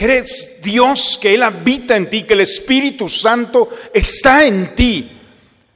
eres 0.05 0.61
Dios, 0.63 1.19
que 1.21 1.33
Él 1.33 1.43
habita 1.43 1.95
en 1.95 2.09
ti, 2.09 2.23
que 2.23 2.33
el 2.33 2.41
Espíritu 2.41 3.07
Santo 3.07 3.69
está 3.93 4.45
en 4.45 4.75
ti. 4.75 5.19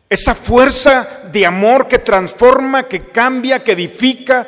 Esa 0.10 0.34
fuerza 0.34 1.30
de 1.32 1.46
amor 1.46 1.88
que 1.88 2.00
transforma, 2.00 2.88
que 2.88 3.04
cambia, 3.08 3.64
que 3.64 3.74
edifica, 3.74 4.48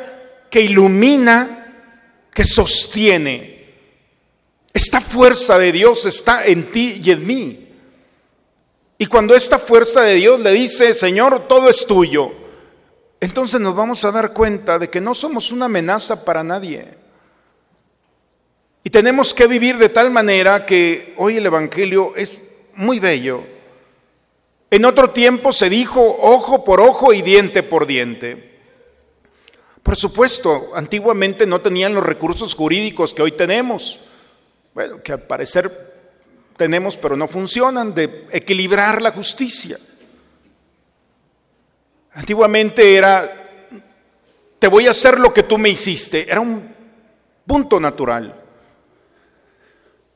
que 0.50 0.62
ilumina, 0.62 2.28
que 2.34 2.44
sostiene. 2.44 3.58
Esta 4.74 5.02
fuerza 5.02 5.58
de 5.58 5.72
Dios 5.72 6.06
está 6.06 6.46
en 6.46 6.72
ti 6.72 7.02
y 7.04 7.12
en 7.12 7.28
mí. 7.28 7.68
Y 8.98 9.06
cuando 9.06 9.36
esta 9.36 9.60
fuerza 9.60 10.02
de 10.02 10.16
Dios 10.16 10.40
le 10.40 10.52
dice, 10.52 10.94
Señor, 10.94 11.48
todo 11.48 11.70
es 11.70 11.86
tuyo, 11.86 12.32
entonces 13.20 13.60
nos 13.60 13.76
vamos 13.76 14.04
a 14.06 14.12
dar 14.12 14.34
cuenta 14.34 14.80
de 14.80 14.90
que 14.90 15.02
no 15.02 15.14
somos 15.14 15.52
una 15.52 15.66
amenaza 15.66 16.24
para 16.24 16.44
nadie. 16.44 17.07
Y 18.84 18.90
tenemos 18.90 19.34
que 19.34 19.48
vivir 19.48 19.78
de 19.78 19.90
tal 19.90 20.12
manera 20.12 20.66
que 20.66 21.14
hoy 21.18 21.38
el 21.38 21.46
Evangelio 21.46 22.14
es 22.16 22.38
muy 22.76 23.00
bello. 23.00 23.44
En 24.70 24.86
otro 24.86 25.12
tiempo 25.12 25.52
se 25.52 25.70
dijo 25.70 26.02
ojo 26.22 26.64
por 26.64 26.82
ojo 26.82 27.14
y 27.14 27.22
diente 27.22 27.64
por 27.64 27.86
diente. 27.86 28.60
Por 29.84 29.96
supuesto, 29.96 30.72
antiguamente 30.74 31.46
no 31.46 31.62
tenían 31.62 31.94
los 31.94 32.06
recursos 32.06 32.54
jurídicos 32.54 33.14
que 33.14 33.22
hoy 33.22 33.32
tenemos 33.32 34.08
bueno, 34.78 35.02
que 35.02 35.12
al 35.12 35.24
parecer 35.24 35.72
tenemos 36.56 36.98
pero 36.98 37.18
no 37.18 37.28
funcionan, 37.28 37.96
de 37.96 38.28
equilibrar 38.32 39.02
la 39.02 39.10
justicia. 39.10 39.76
Antiguamente 42.12 42.94
era, 42.94 43.50
te 44.60 44.68
voy 44.68 44.86
a 44.86 44.92
hacer 44.92 45.20
lo 45.20 45.34
que 45.34 45.42
tú 45.42 45.58
me 45.58 45.70
hiciste, 45.70 46.30
era 46.30 46.42
un 46.42 46.76
punto 47.48 47.80
natural. 47.80 48.40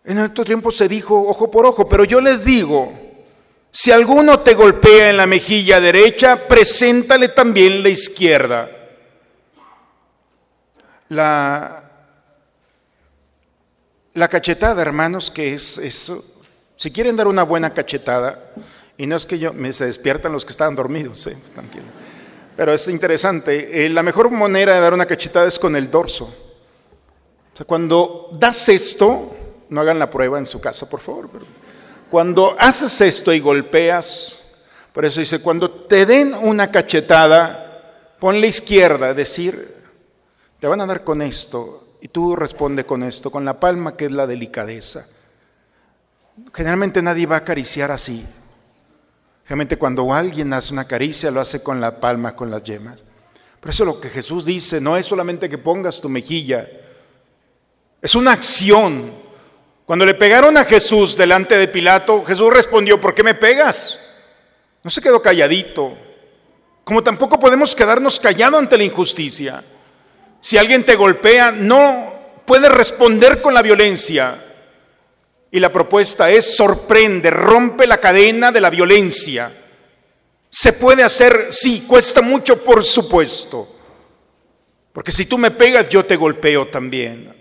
En 0.03 0.17
otro 0.19 0.43
tiempo 0.43 0.71
se 0.71 0.87
dijo 0.87 1.27
ojo 1.27 1.51
por 1.51 1.65
ojo, 1.65 1.87
pero 1.87 2.03
yo 2.03 2.19
les 2.21 2.43
digo, 2.43 2.91
si 3.71 3.91
alguno 3.91 4.39
te 4.39 4.53
golpea 4.53 5.09
en 5.11 5.17
la 5.17 5.27
mejilla 5.27 5.79
derecha, 5.79 6.47
preséntale 6.47 7.29
también 7.29 7.83
la 7.83 7.89
izquierda. 7.89 8.69
La 11.07 11.87
cachetada, 14.29 14.81
hermanos, 14.81 15.29
que 15.29 15.53
es 15.53 15.77
eso. 15.77 16.23
Si 16.75 16.91
quieren 16.91 17.15
dar 17.15 17.27
una 17.27 17.43
buena 17.43 17.73
cachetada, 17.73 18.53
y 18.97 19.07
no 19.07 19.15
es 19.15 19.25
que 19.25 19.39
yo, 19.39 19.53
me 19.53 19.71
se 19.71 19.85
despiertan 19.85 20.31
los 20.31 20.45
que 20.45 20.51
estaban 20.51 20.75
dormidos, 20.75 21.25
¿eh? 21.27 21.37
tranquilo. 21.53 21.85
Pero 22.57 22.73
es 22.73 22.87
interesante, 22.87 23.85
eh, 23.85 23.89
la 23.89 24.03
mejor 24.03 24.29
manera 24.29 24.75
de 24.75 24.81
dar 24.81 24.93
una 24.93 25.05
cachetada 25.05 25.47
es 25.47 25.57
con 25.57 25.75
el 25.75 25.89
dorso. 25.89 26.25
O 26.25 27.57
sea, 27.57 27.65
cuando 27.65 28.29
das 28.33 28.67
esto, 28.69 29.35
no 29.71 29.79
hagan 29.79 29.99
la 29.99 30.11
prueba 30.11 30.37
en 30.37 30.45
su 30.45 30.59
casa, 30.59 30.89
por 30.89 30.99
favor, 30.99 31.29
cuando 32.09 32.57
haces 32.59 32.99
esto 32.99 33.31
y 33.31 33.39
golpeas, 33.39 34.53
por 34.91 35.05
eso 35.05 35.21
dice, 35.21 35.39
cuando 35.39 35.71
te 35.71 36.05
den 36.05 36.33
una 36.33 36.69
cachetada, 36.69 38.15
pon 38.19 38.41
la 38.41 38.47
izquierda, 38.47 39.13
decir, 39.13 39.73
te 40.59 40.67
van 40.67 40.81
a 40.81 40.85
dar 40.85 41.05
con 41.05 41.21
esto, 41.21 41.95
y 42.01 42.09
tú 42.09 42.35
responde 42.35 42.85
con 42.85 43.01
esto, 43.01 43.31
con 43.31 43.45
la 43.45 43.61
palma 43.61 43.95
que 43.95 44.05
es 44.05 44.11
la 44.11 44.27
delicadeza. 44.27 45.07
Generalmente 46.53 47.01
nadie 47.01 47.25
va 47.25 47.35
a 47.35 47.39
acariciar 47.39 47.91
así. 47.91 48.27
Generalmente 49.43 49.77
cuando 49.77 50.13
alguien 50.13 50.51
hace 50.51 50.73
una 50.73 50.85
caricia 50.85 51.31
lo 51.31 51.39
hace 51.39 51.63
con 51.63 51.79
la 51.79 52.01
palma, 52.01 52.35
con 52.35 52.51
las 52.51 52.63
yemas. 52.63 53.01
Por 53.61 53.69
eso 53.69 53.85
lo 53.85 54.01
que 54.01 54.09
Jesús 54.09 54.43
dice 54.43 54.81
no 54.81 54.97
es 54.97 55.05
solamente 55.05 55.49
que 55.49 55.57
pongas 55.57 56.01
tu 56.01 56.09
mejilla, 56.09 56.67
es 58.01 58.15
una 58.15 58.33
acción. 58.33 59.20
Cuando 59.91 60.05
le 60.05 60.13
pegaron 60.13 60.55
a 60.55 60.63
Jesús 60.63 61.17
delante 61.17 61.57
de 61.57 61.67
Pilato, 61.67 62.23
Jesús 62.23 62.53
respondió, 62.53 63.01
¿por 63.01 63.13
qué 63.13 63.23
me 63.23 63.33
pegas? 63.35 64.15
No 64.83 64.89
se 64.89 65.01
quedó 65.01 65.21
calladito. 65.21 65.97
Como 66.85 67.03
tampoco 67.03 67.37
podemos 67.37 67.75
quedarnos 67.75 68.17
callados 68.17 68.57
ante 68.57 68.77
la 68.77 68.85
injusticia. 68.85 69.61
Si 70.39 70.57
alguien 70.57 70.85
te 70.85 70.95
golpea, 70.95 71.51
no 71.51 72.13
puedes 72.45 72.71
responder 72.71 73.41
con 73.41 73.53
la 73.53 73.61
violencia. 73.61 74.41
Y 75.51 75.59
la 75.59 75.73
propuesta 75.73 76.31
es 76.31 76.55
sorprende, 76.55 77.29
rompe 77.29 77.85
la 77.85 77.99
cadena 77.99 78.49
de 78.49 78.61
la 78.61 78.69
violencia. 78.69 79.51
Se 80.49 80.71
puede 80.71 81.03
hacer, 81.03 81.47
sí, 81.49 81.83
cuesta 81.85 82.21
mucho, 82.21 82.63
por 82.63 82.85
supuesto. 82.85 83.67
Porque 84.93 85.11
si 85.11 85.25
tú 85.25 85.37
me 85.37 85.51
pegas, 85.51 85.89
yo 85.89 86.05
te 86.05 86.15
golpeo 86.15 86.69
también. 86.69 87.40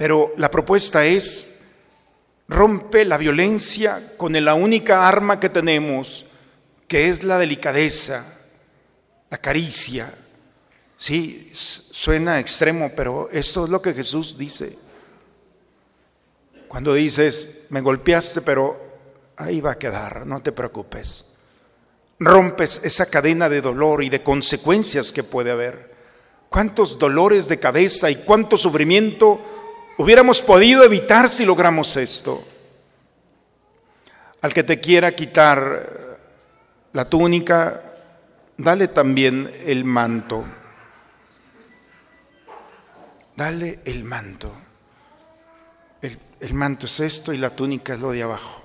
Pero 0.00 0.32
la 0.38 0.50
propuesta 0.50 1.04
es, 1.04 1.60
rompe 2.48 3.04
la 3.04 3.18
violencia 3.18 4.14
con 4.16 4.32
la 4.42 4.54
única 4.54 5.06
arma 5.06 5.38
que 5.38 5.50
tenemos, 5.50 6.24
que 6.88 7.10
es 7.10 7.22
la 7.22 7.36
delicadeza, 7.36 8.24
la 9.28 9.36
caricia, 9.36 10.10
Sí, 10.96 11.50
suena 11.54 12.38
extremo, 12.38 12.92
pero 12.94 13.30
esto 13.32 13.64
es 13.64 13.70
lo 13.70 13.80
que 13.80 13.94
Jesús 13.94 14.36
dice. 14.36 14.78
Cuando 16.68 16.92
dices, 16.92 17.64
me 17.70 17.80
golpeaste, 17.80 18.42
pero 18.42 18.78
ahí 19.36 19.62
va 19.62 19.72
a 19.72 19.78
quedar, 19.78 20.26
no 20.26 20.42
te 20.42 20.52
preocupes. 20.52 21.24
Rompes 22.18 22.84
esa 22.84 23.08
cadena 23.08 23.48
de 23.48 23.62
dolor 23.62 24.04
y 24.04 24.10
de 24.10 24.22
consecuencias 24.22 25.10
que 25.10 25.24
puede 25.24 25.50
haber. 25.50 25.94
¿Cuántos 26.50 26.98
dolores 26.98 27.48
de 27.48 27.58
cabeza 27.58 28.10
y 28.10 28.16
cuánto 28.16 28.58
sufrimiento 28.58 29.59
hubiéramos 29.98 30.42
podido 30.42 30.84
evitar 30.84 31.28
si 31.28 31.44
logramos 31.44 31.96
esto? 31.96 32.44
Al 34.42 34.54
que 34.54 34.62
te 34.62 34.80
quiera 34.80 35.14
quitar 35.14 36.18
la 36.92 37.08
túnica, 37.08 37.82
dale 38.56 38.88
también 38.88 39.52
el 39.66 39.84
manto. 39.84 40.44
Dale 43.36 43.80
el 43.84 44.04
manto. 44.04 44.52
El, 46.02 46.18
el, 46.40 46.54
manto 46.54 46.86
es 46.86 47.00
esto 47.00 47.32
y 47.32 47.38
la 47.38 47.50
túnica 47.50 47.94
es 47.94 48.00
lo 48.00 48.12
de 48.12 48.22
abajo. 48.22 48.62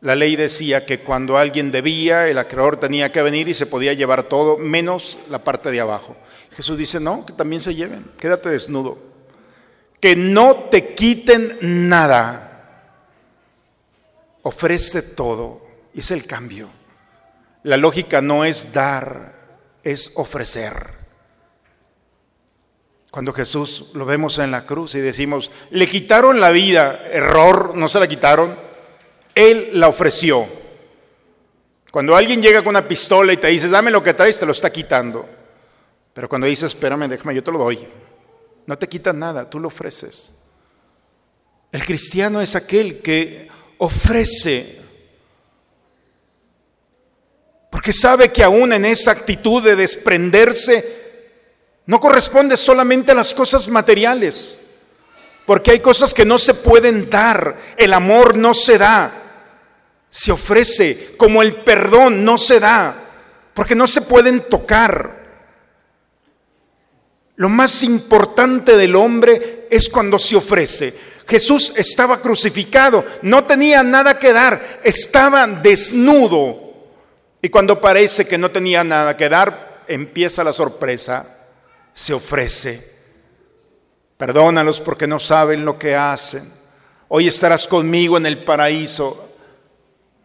La 0.00 0.14
ley 0.14 0.36
decía 0.36 0.86
que 0.86 1.00
cuando 1.00 1.38
alguien 1.38 1.72
debía, 1.72 2.28
el 2.28 2.38
acreedor 2.38 2.78
tenía 2.78 3.10
que 3.10 3.22
venir 3.22 3.48
y 3.48 3.54
se 3.54 3.66
podía 3.66 3.92
llevar 3.92 4.24
todo, 4.24 4.56
menos 4.56 5.18
la 5.28 5.42
parte 5.42 5.72
de 5.72 5.80
abajo. 5.80 6.16
Jesús 6.52 6.78
dice, 6.78 7.00
no, 7.00 7.26
que 7.26 7.32
también 7.32 7.60
se 7.60 7.74
lleven, 7.74 8.04
quédate 8.18 8.48
desnudo. 8.48 9.07
Que 10.00 10.14
no 10.16 10.54
te 10.70 10.94
quiten 10.94 11.58
nada. 11.60 12.44
Ofrece 14.42 15.02
todo. 15.02 15.66
Es 15.94 16.10
el 16.10 16.26
cambio. 16.26 16.68
La 17.64 17.76
lógica 17.76 18.22
no 18.22 18.44
es 18.44 18.72
dar, 18.72 19.34
es 19.82 20.12
ofrecer. 20.16 20.98
Cuando 23.10 23.32
Jesús 23.32 23.90
lo 23.94 24.04
vemos 24.04 24.38
en 24.38 24.50
la 24.50 24.64
cruz 24.64 24.94
y 24.94 25.00
decimos, 25.00 25.50
le 25.70 25.86
quitaron 25.86 26.40
la 26.40 26.50
vida, 26.50 27.04
error, 27.10 27.72
no 27.74 27.88
se 27.88 27.98
la 27.98 28.06
quitaron, 28.06 28.56
Él 29.34 29.70
la 29.72 29.88
ofreció. 29.88 30.46
Cuando 31.90 32.14
alguien 32.14 32.42
llega 32.42 32.60
con 32.60 32.70
una 32.70 32.86
pistola 32.86 33.32
y 33.32 33.38
te 33.38 33.48
dice, 33.48 33.68
dame 33.68 33.90
lo 33.90 34.02
que 34.02 34.14
traes, 34.14 34.38
te 34.38 34.46
lo 34.46 34.52
está 34.52 34.70
quitando. 34.70 35.26
Pero 36.12 36.28
cuando 36.28 36.46
dices, 36.46 36.74
espérame, 36.74 37.08
déjame, 37.08 37.34
yo 37.34 37.42
te 37.42 37.50
lo 37.50 37.58
doy, 37.58 37.88
no 38.68 38.76
te 38.76 38.86
quitan 38.86 39.18
nada, 39.18 39.48
tú 39.48 39.58
lo 39.58 39.68
ofreces. 39.68 40.34
El 41.72 41.84
cristiano 41.84 42.40
es 42.42 42.54
aquel 42.54 43.00
que 43.00 43.48
ofrece 43.78 44.78
porque 47.70 47.94
sabe 47.94 48.30
que 48.30 48.44
aún 48.44 48.72
en 48.74 48.84
esa 48.84 49.10
actitud 49.10 49.62
de 49.62 49.74
desprenderse, 49.74 50.96
no 51.86 51.98
corresponde 51.98 52.58
solamente 52.58 53.12
a 53.12 53.14
las 53.14 53.32
cosas 53.32 53.68
materiales. 53.68 54.56
Porque 55.46 55.70
hay 55.70 55.80
cosas 55.80 56.12
que 56.12 56.26
no 56.26 56.38
se 56.38 56.52
pueden 56.52 57.08
dar. 57.08 57.56
El 57.78 57.94
amor 57.94 58.36
no 58.36 58.52
se 58.52 58.76
da. 58.76 59.12
Se 60.10 60.30
ofrece 60.30 61.14
como 61.16 61.40
el 61.40 61.62
perdón 61.62 62.22
no 62.22 62.36
se 62.36 62.60
da. 62.60 62.94
Porque 63.54 63.74
no 63.74 63.86
se 63.86 64.02
pueden 64.02 64.40
tocar. 64.40 65.17
Lo 67.38 67.48
más 67.48 67.84
importante 67.84 68.76
del 68.76 68.96
hombre 68.96 69.68
es 69.70 69.88
cuando 69.88 70.18
se 70.18 70.34
ofrece. 70.34 70.92
Jesús 71.24 71.72
estaba 71.76 72.20
crucificado, 72.20 73.04
no 73.22 73.44
tenía 73.44 73.84
nada 73.84 74.18
que 74.18 74.32
dar, 74.32 74.80
estaba 74.82 75.46
desnudo. 75.46 76.58
Y 77.40 77.48
cuando 77.48 77.80
parece 77.80 78.26
que 78.26 78.36
no 78.36 78.50
tenía 78.50 78.82
nada 78.82 79.16
que 79.16 79.28
dar, 79.28 79.84
empieza 79.86 80.42
la 80.42 80.52
sorpresa, 80.52 81.46
se 81.94 82.12
ofrece. 82.12 82.98
Perdónalos 84.16 84.80
porque 84.80 85.06
no 85.06 85.20
saben 85.20 85.64
lo 85.64 85.78
que 85.78 85.94
hacen. 85.94 86.42
Hoy 87.06 87.28
estarás 87.28 87.68
conmigo 87.68 88.16
en 88.16 88.26
el 88.26 88.42
paraíso. 88.42 89.28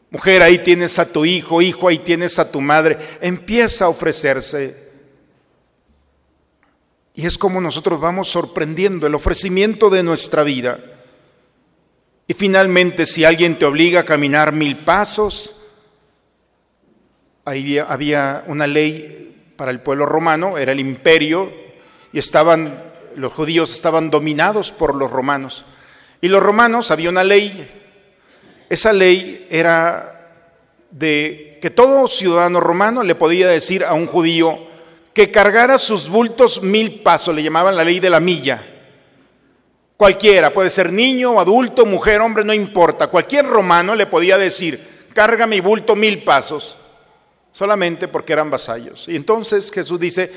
Mujer, 0.10 0.42
ahí 0.42 0.58
tienes 0.64 0.98
a 0.98 1.14
tu 1.14 1.26
hijo, 1.26 1.62
hijo, 1.62 1.90
ahí 1.90 2.00
tienes 2.00 2.40
a 2.40 2.52
tu 2.52 2.60
madre. 2.60 2.98
Empieza 3.22 3.86
a 3.86 3.90
ofrecerse. 3.90 4.83
Y 7.16 7.26
es 7.26 7.38
como 7.38 7.62
nosotros 7.62 8.00
vamos 8.00 8.30
sorprendiendo 8.30 9.08
el 9.08 9.16
ofrecimiento 9.16 9.90
de 9.90 10.04
nuestra 10.04 10.44
vida. 10.44 10.80
Y 12.28 12.34
finalmente, 12.34 13.06
si 13.06 13.24
alguien 13.26 13.60
te 13.60 13.66
obliga 13.66 14.02
a 14.02 14.06
caminar 14.06 14.52
mil 14.52 14.78
pasos, 14.78 15.64
Ahí 17.46 17.78
había 17.78 18.46
una 18.48 18.68
ley 18.68 19.52
para 19.58 19.70
el 19.70 19.82
pueblo 19.82 20.06
romano, 20.06 20.58
era 20.58 20.72
el 20.72 20.80
imperio, 20.80 21.52
y 22.14 22.20
estaban, 22.20 22.82
los 23.18 23.34
judíos 23.34 23.74
estaban 23.74 24.10
dominados 24.10 24.72
por 24.72 24.96
los 24.96 25.12
romanos. 25.12 25.66
Y 26.22 26.30
los 26.30 26.42
romanos 26.42 26.90
había 26.90 27.10
una 27.10 27.26
ley, 27.26 27.70
esa 28.70 28.94
ley 28.94 29.46
era 29.50 30.32
de 30.90 31.60
que 31.62 31.70
todo 31.70 32.08
ciudadano 32.08 32.62
romano 32.62 33.04
le 33.04 33.16
podía 33.16 33.48
decir 33.48 33.84
a 33.84 33.94
un 33.94 34.08
judío 34.08 34.60
que 35.14 35.32
cargara 35.32 35.78
sus 35.78 36.10
bultos 36.10 36.64
mil 36.64 37.02
pasos, 37.02 37.36
le 37.36 37.44
llamaban 37.44 37.76
la 37.76 37.84
ley 37.84 38.00
de 38.00 38.10
la 38.10 38.20
milla. 38.20 38.66
Cualquiera, 39.96 40.52
puede 40.52 40.70
ser 40.70 40.92
niño, 40.92 41.40
adulto, 41.40 41.86
mujer, 41.86 42.20
hombre, 42.22 42.44
no 42.44 42.54
importa. 42.54 43.08
Cualquier 43.08 43.46
romano 43.46 43.96
le 43.96 44.08
podía 44.08 44.38
decir, 44.38 45.08
carga 45.14 45.46
mi 45.46 45.60
bulto 45.60 45.96
mil 45.96 46.24
pasos 46.24 46.78
solamente 47.52 48.08
porque 48.08 48.34
eran 48.34 48.50
vasallos. 48.50 49.08
Y 49.08 49.16
entonces 49.16 49.72
Jesús 49.72 50.00
dice, 50.00 50.32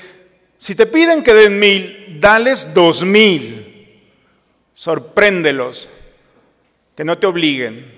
si 0.59 0.75
te 0.75 0.87
piden 0.87 1.23
que 1.23 1.35
den 1.35 1.59
mil, 1.59 2.19
dales 2.21 2.75
dos 2.75 3.03
mil, 3.03 4.03
sorpréndelos, 4.75 5.89
que 6.95 7.05
no 7.05 7.19
te 7.19 7.27
obliguen. 7.27 7.97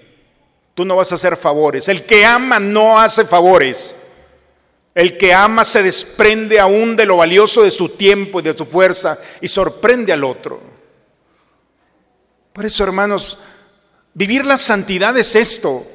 Tú 0.75 0.85
no 0.85 0.97
vas 0.97 1.11
a 1.11 1.17
hacer 1.17 1.37
favores. 1.37 1.89
El 1.89 2.05
que 2.05 2.25
ama 2.25 2.61
no 2.61 2.99
hace 2.99 3.25
favores. 3.25 3.95
El 4.95 5.17
que 5.17 5.33
ama 5.33 5.65
se 5.65 5.83
desprende 5.83 6.59
aún 6.59 6.97
de 6.97 7.07
lo 7.07 7.19
valioso 7.19 7.63
de 7.63 7.71
su 7.71 7.91
tiempo 7.91 8.41
y 8.41 8.43
de 8.43 8.53
su 8.53 8.67
fuerza 8.67 9.19
y 9.41 9.49
sorprende 9.49 10.13
al 10.13 10.25
otro. 10.25 10.61
Por 12.53 12.67
eso, 12.67 12.83
hermanos, 12.83 13.39
vivir 14.15 14.45
la 14.45 14.57
santidad 14.57 15.17
es 15.17 15.37
esto, 15.37 15.87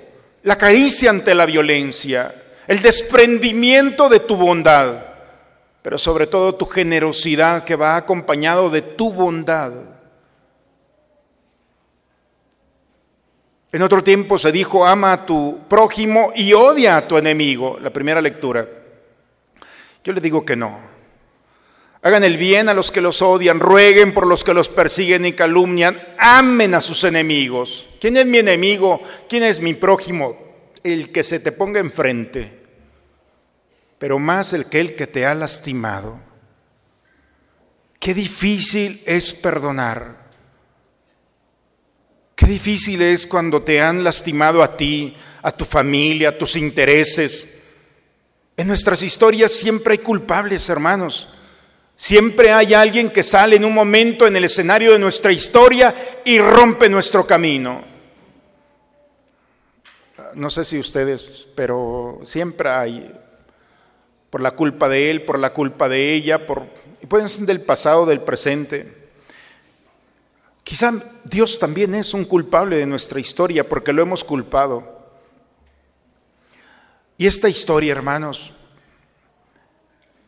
la 0.44 0.58
caricia 0.58 1.10
ante 1.10 1.36
la 1.36 1.46
violencia, 1.46 2.34
el 2.68 2.82
desprendimiento 2.82 4.08
de 4.08 4.22
tu 4.22 4.38
bondad, 4.38 5.06
pero 5.82 5.98
sobre 5.98 6.28
todo 6.28 6.56
tu 6.56 6.66
generosidad 6.66 7.66
que 7.66 7.76
va 7.76 7.98
acompañado 7.98 8.70
de 8.70 8.82
tu 8.82 9.12
bondad. 9.12 9.74
En 13.74 13.82
otro 13.82 14.04
tiempo 14.04 14.38
se 14.38 14.52
dijo, 14.52 14.86
ama 14.86 15.14
a 15.14 15.26
tu 15.26 15.60
prójimo 15.68 16.32
y 16.36 16.54
odia 16.54 16.96
a 16.96 17.08
tu 17.08 17.18
enemigo, 17.18 17.80
la 17.82 17.90
primera 17.90 18.22
lectura. 18.22 18.66
Yo 20.04 20.14
le 20.14 20.22
digo 20.22 20.46
que 20.46 20.56
no. 20.56 20.80
Hagan 22.02 22.24
el 22.24 22.38
bien 22.38 22.68
a 22.68 22.74
los 22.74 22.92
que 22.92 23.02
los 23.02 23.22
odian, 23.22 23.60
rueguen 23.60 24.14
por 24.14 24.28
los 24.28 24.44
que 24.44 24.54
los 24.54 24.68
persiguen 24.68 25.26
y 25.26 25.34
calumnian, 25.34 26.00
amen 26.18 26.76
a 26.76 26.82
sus 26.82 27.04
enemigos. 27.06 27.88
¿Quién 28.02 28.18
es 28.18 28.26
mi 28.26 28.40
enemigo? 28.40 29.02
¿Quién 29.30 29.44
es 29.44 29.62
mi 29.62 29.74
prójimo? 29.74 30.44
el 30.84 31.12
que 31.12 31.24
se 31.24 31.40
te 31.40 31.52
ponga 31.52 31.80
enfrente, 31.80 32.60
pero 33.98 34.20
más 34.20 34.54
el 34.54 34.66
que 34.66 34.80
el 34.80 34.96
que 34.96 35.08
te 35.08 35.26
ha 35.26 35.34
lastimado. 35.34 36.20
Qué 38.00 38.14
difícil 38.14 39.02
es 39.06 39.34
perdonar. 39.34 40.22
Qué 42.36 42.46
difícil 42.46 43.02
es 43.02 43.26
cuando 43.26 43.62
te 43.62 43.82
han 43.82 44.04
lastimado 44.04 44.62
a 44.62 44.76
ti, 44.76 45.16
a 45.42 45.52
tu 45.52 45.64
familia, 45.64 46.30
a 46.30 46.38
tus 46.38 46.58
intereses. 46.58 47.53
En 48.56 48.68
nuestras 48.68 49.02
historias 49.02 49.52
siempre 49.52 49.94
hay 49.94 49.98
culpables, 50.00 50.70
hermanos. 50.70 51.30
Siempre 51.96 52.52
hay 52.52 52.74
alguien 52.74 53.10
que 53.10 53.24
sale 53.24 53.56
en 53.56 53.66
un 53.66 53.74
momento 53.74 54.28
en 54.28 54.36
el 54.36 54.46
escenario 54.46 54.92
de 54.94 55.00
nuestra 55.00 55.32
historia 55.32 55.94
y 56.26 56.40
rompe 56.40 56.90
nuestro 56.90 57.26
camino 57.26 57.94
no 60.36 60.50
sé 60.50 60.66
si 60.66 60.80
ustedes, 60.80 61.48
pero 61.56 62.20
siempre 62.24 62.70
hay, 62.70 63.20
por 64.30 64.42
la 64.42 64.52
culpa 64.52 64.90
de 64.90 65.12
él, 65.12 65.24
por 65.24 65.40
la 65.40 65.54
culpa 65.54 65.90
de 65.90 66.14
ella, 66.14 66.46
por, 66.46 66.64
y 67.02 67.06
pueden 67.06 67.30
ser 67.30 67.46
del 67.46 67.62
pasado, 67.62 68.06
del 68.06 68.22
presente. 68.22 69.04
Quizá 70.64 70.94
Dios 71.26 71.60
también 71.60 71.94
es 71.96 72.14
un 72.14 72.26
culpable 72.26 72.78
de 72.78 72.86
nuestra 72.86 73.20
historia 73.20 73.68
porque 73.68 73.94
lo 73.94 74.02
hemos 74.02 74.24
culpado. 74.24 75.03
Y 77.18 77.28
esta 77.28 77.50
historia, 77.50 77.92
hermanos, 77.92 78.52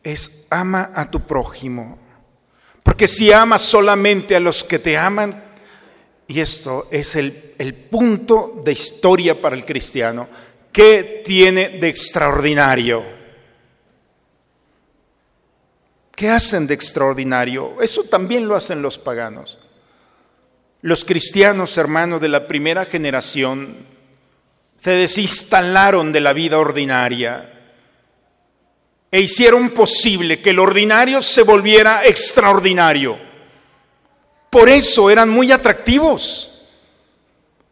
es 0.02 0.46
ama 0.50 0.92
a 0.94 1.10
tu 1.10 1.26
prójimo. 1.26 1.98
Porque 2.82 3.08
si 3.08 3.32
amas 3.32 3.62
solamente 3.62 4.36
a 4.36 4.40
los 4.40 4.62
que 4.62 4.78
te 4.78 4.96
aman, 4.96 5.44
y 6.28 6.40
esto 6.40 6.88
es 6.90 7.16
el, 7.16 7.54
el 7.58 7.74
punto 7.74 8.62
de 8.64 8.72
historia 8.72 9.40
para 9.40 9.56
el 9.56 9.64
cristiano. 9.64 10.28
¿Qué 10.72 11.22
tiene 11.24 11.70
de 11.70 11.88
extraordinario? 11.88 13.02
¿Qué 16.14 16.30
hacen 16.30 16.66
de 16.66 16.74
extraordinario? 16.74 17.80
Eso 17.80 18.04
también 18.04 18.48
lo 18.48 18.56
hacen 18.56 18.82
los 18.82 18.98
paganos. 18.98 19.58
Los 20.82 21.04
cristianos, 21.04 21.76
hermanos, 21.78 22.20
de 22.20 22.28
la 22.28 22.46
primera 22.46 22.84
generación 22.84 23.85
se 24.80 24.90
desinstalaron 24.90 26.12
de 26.12 26.20
la 26.20 26.32
vida 26.32 26.58
ordinaria 26.58 27.52
e 29.10 29.20
hicieron 29.20 29.70
posible 29.70 30.40
que 30.40 30.50
el 30.50 30.58
ordinario 30.58 31.22
se 31.22 31.42
volviera 31.42 32.04
extraordinario. 32.04 33.18
Por 34.50 34.68
eso 34.68 35.10
eran 35.10 35.28
muy 35.28 35.52
atractivos. 35.52 36.68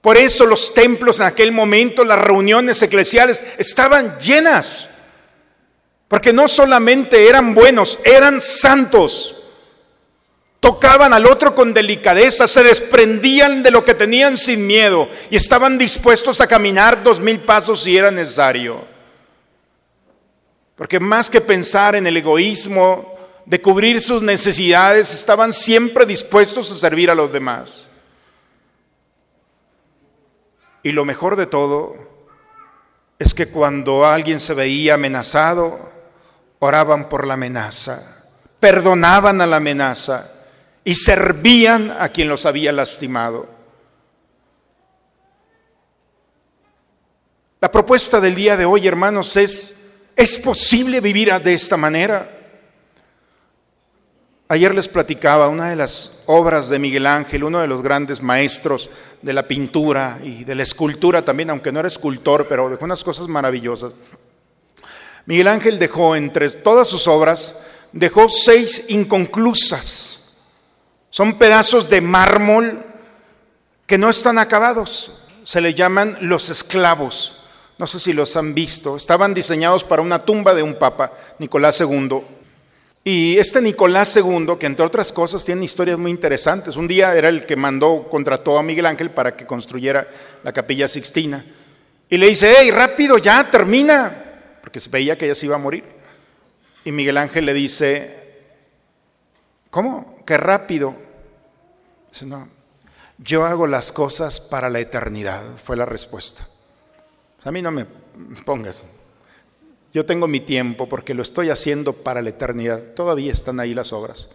Por 0.01 0.17
eso 0.17 0.45
los 0.45 0.75
templos 0.75 1.19
en 1.21 1.27
aquel 1.27 1.51
momento, 1.51 2.05
las 2.05 2.19
reuniones 2.19 2.83
eclesiales 2.83 3.43
estaban 3.59 4.19
llenas. 4.19 4.91
Porque 6.09 6.33
no 6.33 6.47
solamente 6.47 7.29
eran 7.29 7.55
buenos, 7.55 7.99
eran 8.05 8.41
santos. 8.41 9.44
Tocaban 10.65 11.13
al 11.13 11.27
otro 11.27 11.55
con 11.55 11.75
delicadeza, 11.75 12.49
se 12.49 12.65
desprendían 12.65 13.63
de 13.63 13.71
lo 13.71 13.85
que 13.85 13.95
tenían 13.95 14.39
sin 14.39 14.67
miedo 14.67 15.11
y 15.29 15.37
estaban 15.37 15.77
dispuestos 15.77 16.41
a 16.41 16.47
caminar 16.47 17.03
dos 17.03 17.21
mil 17.21 17.41
pasos 17.41 17.83
si 17.83 17.99
era 17.99 18.11
necesario. 18.11 18.83
Porque 20.75 20.99
más 20.99 21.29
que 21.29 21.43
pensar 21.43 21.97
en 21.97 22.07
el 22.07 22.17
egoísmo 22.17 23.15
de 23.45 23.61
cubrir 23.61 24.01
sus 24.01 24.23
necesidades, 24.23 25.13
estaban 25.13 25.53
siempre 25.53 26.07
dispuestos 26.07 26.73
a 26.73 26.79
servir 26.79 27.11
a 27.11 27.15
los 27.15 27.31
demás. 27.31 27.87
Y 30.83 30.93
lo 30.93 31.05
mejor 31.05 31.37
de 31.37 31.45
todo 31.45 31.95
es 33.19 33.35
que 33.35 33.49
cuando 33.49 34.07
alguien 34.07 34.41
se 34.41 34.55
veía 34.55 34.95
amenazado, 34.95 35.93
oraban 36.59 37.11
por 37.11 37.27
la 37.27 37.35
amenaza, 37.35 38.25
perdonaban 38.61 39.43
a 39.43 39.47
la 39.47 39.57
amenaza 39.57 40.31
y 40.85 40.95
servían 40.95 41.91
a 41.91 42.11
quien 42.11 42.29
los 42.29 42.45
había 42.45 42.71
lastimado. 42.71 43.49
La 47.61 47.73
propuesta 47.73 48.21
del 48.21 48.35
día 48.35 48.59
de 48.59 48.67
hoy, 48.67 48.87
hermanos, 48.87 49.37
es, 49.39 49.87
¿es 50.15 50.37
posible 50.37 51.01
vivir 51.01 51.33
de 51.33 51.55
esta 51.55 51.79
manera? 51.79 52.31
Ayer 54.49 54.75
les 54.75 54.87
platicaba 54.87 55.49
una 55.49 55.71
de 55.71 55.77
las 55.77 56.23
obras 56.27 56.69
de 56.69 56.79
Miguel 56.79 57.07
Ángel, 57.07 57.45
uno 57.45 57.61
de 57.61 57.67
los 57.67 57.83
grandes 57.83 58.21
maestros 58.21 58.91
de 59.23 59.33
la 59.33 59.49
pintura 59.49 60.21
y 60.23 60.45
de 60.45 60.55
la 60.55 60.63
escultura 60.63 61.25
también, 61.25 61.49
aunque 61.49 61.73
no 61.73 61.81
era 61.81 61.89
escultor, 61.89 62.47
pero 62.47 62.69
dejó 62.69 62.85
unas 62.85 63.03
cosas 63.03 63.27
maravillosas. 63.27 63.95
Miguel 65.25 65.49
Ángel 65.49 65.79
dejó 65.79 66.15
entre 66.15 66.51
todas 66.51 66.87
sus 66.87 67.09
obras, 67.09 67.59
dejó 67.93 68.29
seis 68.29 68.91
inconclusas. 68.91 70.14
Son 71.15 71.39
pedazos 71.39 71.89
de 71.89 72.01
mármol 72.01 72.85
que 73.87 73.99
no 73.99 74.11
están 74.11 74.37
acabados. 74.37 75.23
Se 75.45 75.61
le 75.61 75.73
llaman 75.73 76.19
los 76.23 76.51
esclavos. 76.51 77.45
No 77.79 77.87
sé 77.87 78.01
si 78.01 78.13
los 78.13 78.37
han 78.37 78.53
visto. 78.53 78.97
Estaban 78.97 79.33
diseñados 79.33 79.85
para 79.85 80.03
una 80.03 80.25
tumba 80.25 80.55
de 80.55 80.65
un 80.65 80.75
papa, 80.75 81.13
Nicolás 81.39 81.81
II. 81.81 82.21
Y 83.05 83.39
este 83.39 83.61
Nicolás 83.61 84.17
II, 84.17 84.57
que 84.59 84.67
entre 84.67 84.85
otras 84.85 85.13
cosas 85.13 85.45
tiene 85.45 85.65
historias 85.65 86.01
muy 86.01 86.11
interesantes, 86.11 86.75
un 86.75 86.89
día 86.89 87.15
era 87.15 87.29
el 87.29 87.47
que 87.47 87.55
mandó, 87.55 88.09
contrató 88.11 88.59
a 88.59 88.65
Miguel 88.65 88.87
Ángel 88.87 89.13
para 89.13 89.37
que 89.37 89.47
construyera 89.47 90.09
la 90.43 90.53
capilla 90.53 90.89
Sixtina. 90.89 91.47
Y 92.11 92.19
le 92.19 92.27
dice, 92.27 92.53
hey, 92.59 92.73
rápido, 92.73 93.19
ya, 93.19 93.49
termina 93.49 94.59
porque 94.61 94.81
se 94.81 94.91
veía 94.91 95.17
que 95.17 95.27
ella 95.27 95.37
se 95.37 95.47
iba 95.47 95.55
a 95.55 95.61
morir. 95.61 95.85
Y 96.85 96.91
Miguel 96.91 97.19
Ángel 97.19 97.47
le 97.47 97.55
dice, 97.55 98.51
¿cómo? 99.71 100.15
Qué 100.27 100.37
rápido. 100.37 101.04
No, 102.23 102.49
yo 103.19 103.45
hago 103.45 103.67
las 103.67 103.93
cosas 103.93 104.41
para 104.41 104.71
la 104.71 104.81
eternidad, 104.81 105.43
fue 105.63 105.77
la 105.77 105.85
respuesta. 105.85 106.47
A 107.45 107.51
mí 107.51 107.61
no 107.61 107.71
me 107.71 107.87
pongas. 108.45 108.83
Yo 109.93 110.05
tengo 110.07 110.27
mi 110.27 110.41
tiempo 110.41 110.89
porque 110.89 111.15
lo 111.15 111.23
estoy 111.23 111.51
haciendo 111.51 111.93
para 111.93 112.23
la 112.23 112.31
eternidad. 112.31 112.81
Todavía 112.95 113.33
están 113.33 113.61
ahí 113.61 113.75
las 113.75 113.93
obras. 113.93 114.29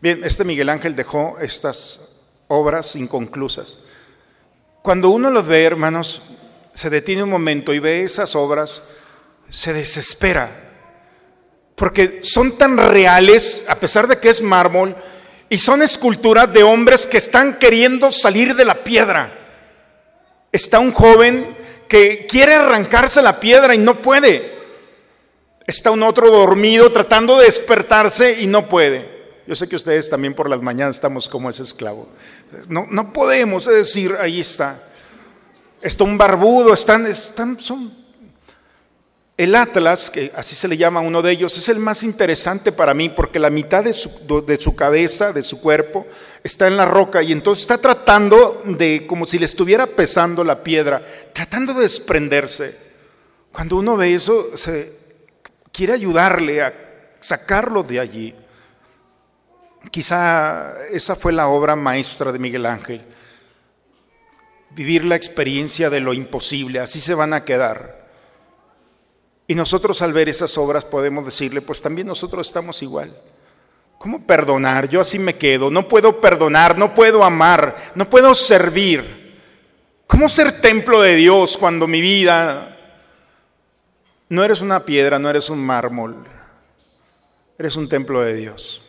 Bien, 0.00 0.22
este 0.24 0.44
Miguel 0.44 0.68
Ángel 0.68 0.96
dejó 0.96 1.38
estas 1.40 2.20
obras 2.48 2.96
inconclusas. 2.96 3.78
Cuando 4.82 5.10
uno 5.10 5.30
los 5.30 5.46
ve, 5.46 5.64
hermanos, 5.64 6.22
se 6.74 6.90
detiene 6.90 7.22
un 7.22 7.30
momento 7.30 7.72
y 7.72 7.78
ve 7.78 8.02
esas 8.02 8.34
obras, 8.34 8.82
se 9.48 9.72
desespera, 9.72 10.50
porque 11.76 12.20
son 12.22 12.56
tan 12.56 12.76
reales, 12.76 13.66
a 13.68 13.76
pesar 13.76 14.08
de 14.08 14.18
que 14.18 14.30
es 14.30 14.42
mármol, 14.42 14.96
y 15.52 15.58
son 15.58 15.82
esculturas 15.82 16.50
de 16.50 16.62
hombres 16.62 17.06
que 17.06 17.18
están 17.18 17.58
queriendo 17.58 18.10
salir 18.10 18.56
de 18.56 18.64
la 18.64 18.72
piedra. 18.72 19.30
Está 20.50 20.78
un 20.78 20.92
joven 20.92 21.54
que 21.86 22.26
quiere 22.26 22.54
arrancarse 22.54 23.20
la 23.20 23.38
piedra 23.38 23.74
y 23.74 23.78
no 23.78 24.00
puede. 24.00 24.50
Está 25.66 25.90
un 25.90 26.04
otro 26.04 26.30
dormido 26.30 26.90
tratando 26.90 27.38
de 27.38 27.44
despertarse 27.44 28.40
y 28.40 28.46
no 28.46 28.66
puede. 28.66 29.06
Yo 29.46 29.54
sé 29.54 29.68
que 29.68 29.76
ustedes 29.76 30.08
también 30.08 30.32
por 30.32 30.48
las 30.48 30.62
mañanas 30.62 30.96
estamos 30.96 31.28
como 31.28 31.50
ese 31.50 31.64
esclavo. 31.64 32.08
No, 32.70 32.86
no 32.90 33.12
podemos, 33.12 33.66
decir, 33.66 34.16
ahí 34.18 34.40
está. 34.40 34.82
Está 35.82 36.02
un 36.04 36.16
barbudo, 36.16 36.72
están, 36.72 37.04
están, 37.04 37.60
son 37.60 38.01
el 39.36 39.54
Atlas, 39.54 40.10
que 40.10 40.30
así 40.36 40.54
se 40.54 40.68
le 40.68 40.76
llama 40.76 41.00
uno 41.00 41.22
de 41.22 41.32
ellos, 41.32 41.56
es 41.56 41.68
el 41.68 41.78
más 41.78 42.02
interesante 42.02 42.70
para 42.70 42.92
mí 42.92 43.08
porque 43.08 43.38
la 43.38 43.50
mitad 43.50 43.82
de 43.82 43.92
su, 43.92 44.76
cabeza, 44.76 45.32
de 45.32 45.42
su 45.42 45.60
cuerpo, 45.60 46.06
está 46.44 46.66
en 46.66 46.76
la 46.76 46.84
roca 46.84 47.22
y 47.22 47.32
entonces 47.32 47.62
está 47.62 47.78
tratando 47.78 48.62
de, 48.64 49.06
como 49.06 49.26
si 49.26 49.38
le 49.38 49.46
estuviera 49.46 49.86
pesando 49.86 50.44
la 50.44 50.62
piedra, 50.62 51.02
tratando 51.32 51.72
de 51.72 51.82
desprenderse. 51.82 52.76
Cuando 53.52 53.76
uno 53.76 53.96
ve 53.96 54.14
eso, 54.14 54.56
se 54.56 54.98
quiere 55.72 55.94
ayudarle 55.94 56.62
a 56.62 56.74
sacarlo 57.20 57.82
de 57.82 58.00
allí. 58.00 58.34
Quizá 59.90 60.74
esa 60.90 61.16
fue 61.16 61.32
la 61.32 61.48
obra 61.48 61.74
maestra 61.74 62.32
de 62.32 62.38
Miguel 62.38 62.66
Ángel. 62.66 63.02
Vivir 64.70 65.04
la 65.04 65.16
experiencia 65.16 65.90
de 65.90 66.00
lo 66.00 66.12
imposible, 66.12 66.80
así 66.80 67.00
se 67.00 67.14
van 67.14 67.32
a 67.32 67.44
quedar. 67.44 68.01
Y 69.52 69.54
nosotros 69.54 70.00
al 70.00 70.14
ver 70.14 70.30
esas 70.30 70.56
obras 70.56 70.82
podemos 70.82 71.26
decirle, 71.26 71.60
pues 71.60 71.82
también 71.82 72.06
nosotros 72.06 72.46
estamos 72.46 72.82
igual. 72.82 73.14
¿Cómo 73.98 74.26
perdonar? 74.26 74.88
Yo 74.88 74.98
así 74.98 75.18
me 75.18 75.34
quedo. 75.34 75.70
No 75.70 75.88
puedo 75.88 76.22
perdonar, 76.22 76.78
no 76.78 76.94
puedo 76.94 77.22
amar, 77.22 77.92
no 77.94 78.08
puedo 78.08 78.34
servir. 78.34 79.42
¿Cómo 80.06 80.30
ser 80.30 80.62
templo 80.62 81.02
de 81.02 81.16
Dios 81.16 81.58
cuando 81.58 81.86
mi 81.86 82.00
vida 82.00 82.78
no 84.30 84.42
eres 84.42 84.62
una 84.62 84.86
piedra, 84.86 85.18
no 85.18 85.28
eres 85.28 85.50
un 85.50 85.62
mármol? 85.62 86.16
Eres 87.58 87.76
un 87.76 87.90
templo 87.90 88.22
de 88.22 88.32
Dios. 88.32 88.80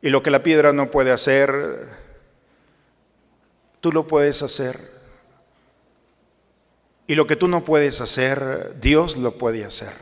Y 0.00 0.08
lo 0.08 0.22
que 0.22 0.30
la 0.30 0.42
piedra 0.42 0.72
no 0.72 0.90
puede 0.90 1.12
hacer, 1.12 1.90
tú 3.82 3.92
lo 3.92 4.06
puedes 4.06 4.40
hacer. 4.40 4.99
Y 7.10 7.16
lo 7.16 7.26
que 7.26 7.34
tú 7.34 7.48
no 7.48 7.64
puedes 7.64 8.00
hacer, 8.00 8.76
Dios 8.80 9.16
lo 9.16 9.36
puede 9.36 9.64
hacer. 9.64 9.92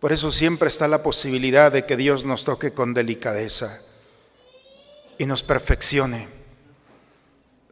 Por 0.00 0.12
eso 0.12 0.32
siempre 0.32 0.66
está 0.66 0.88
la 0.88 1.04
posibilidad 1.04 1.70
de 1.70 1.86
que 1.86 1.96
Dios 1.96 2.24
nos 2.24 2.42
toque 2.42 2.72
con 2.72 2.92
delicadeza 2.92 3.82
y 5.18 5.26
nos 5.26 5.44
perfeccione. 5.44 6.26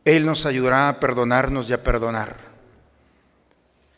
Él 0.05 0.27
nos 0.27 0.47
ayudará 0.47 0.91
a 0.91 1.01
perdonarnos 1.01 1.69
y 1.69 1.73
a 1.73 1.83
perdonar. 1.83 2.37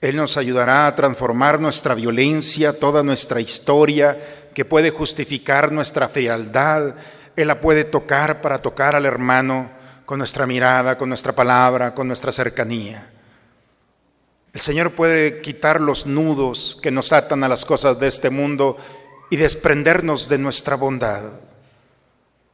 Él 0.01 0.17
nos 0.17 0.39
ayudará 0.39 0.87
a 0.87 0.95
transformar 0.95 1.61
nuestra 1.61 1.95
violencia, 1.95 2.81
toda 2.81 3.03
nuestra 3.03 3.39
historia 3.43 4.49
que 4.55 4.65
puede 4.65 4.89
justificar 4.89 5.73
nuestra 5.73 6.09
frialdad. 6.09 6.95
Él 7.37 7.49
la 7.49 7.61
puede 7.61 7.85
tocar 7.85 8.41
para 8.41 8.63
tocar 8.63 8.97
al 8.97 9.05
hermano 9.05 9.69
con 10.07 10.17
nuestra 10.17 10.47
mirada, 10.47 10.97
con 10.97 11.11
nuestra 11.11 11.35
palabra, 11.35 11.93
con 11.93 12.07
nuestra 12.07 12.33
cercanía. 12.33 13.11
El 14.53 14.61
Señor 14.61 14.93
puede 14.93 15.41
quitar 15.41 15.81
los 15.81 16.07
nudos 16.07 16.79
que 16.83 16.91
nos 16.91 17.13
atan 17.13 17.43
a 17.43 17.49
las 17.49 17.65
cosas 17.65 17.99
de 17.99 18.09
este 18.09 18.29
mundo 18.29 18.77
y 19.31 19.37
desprendernos 19.37 20.29
de 20.29 20.39
nuestra 20.39 20.77
bondad. 20.77 21.23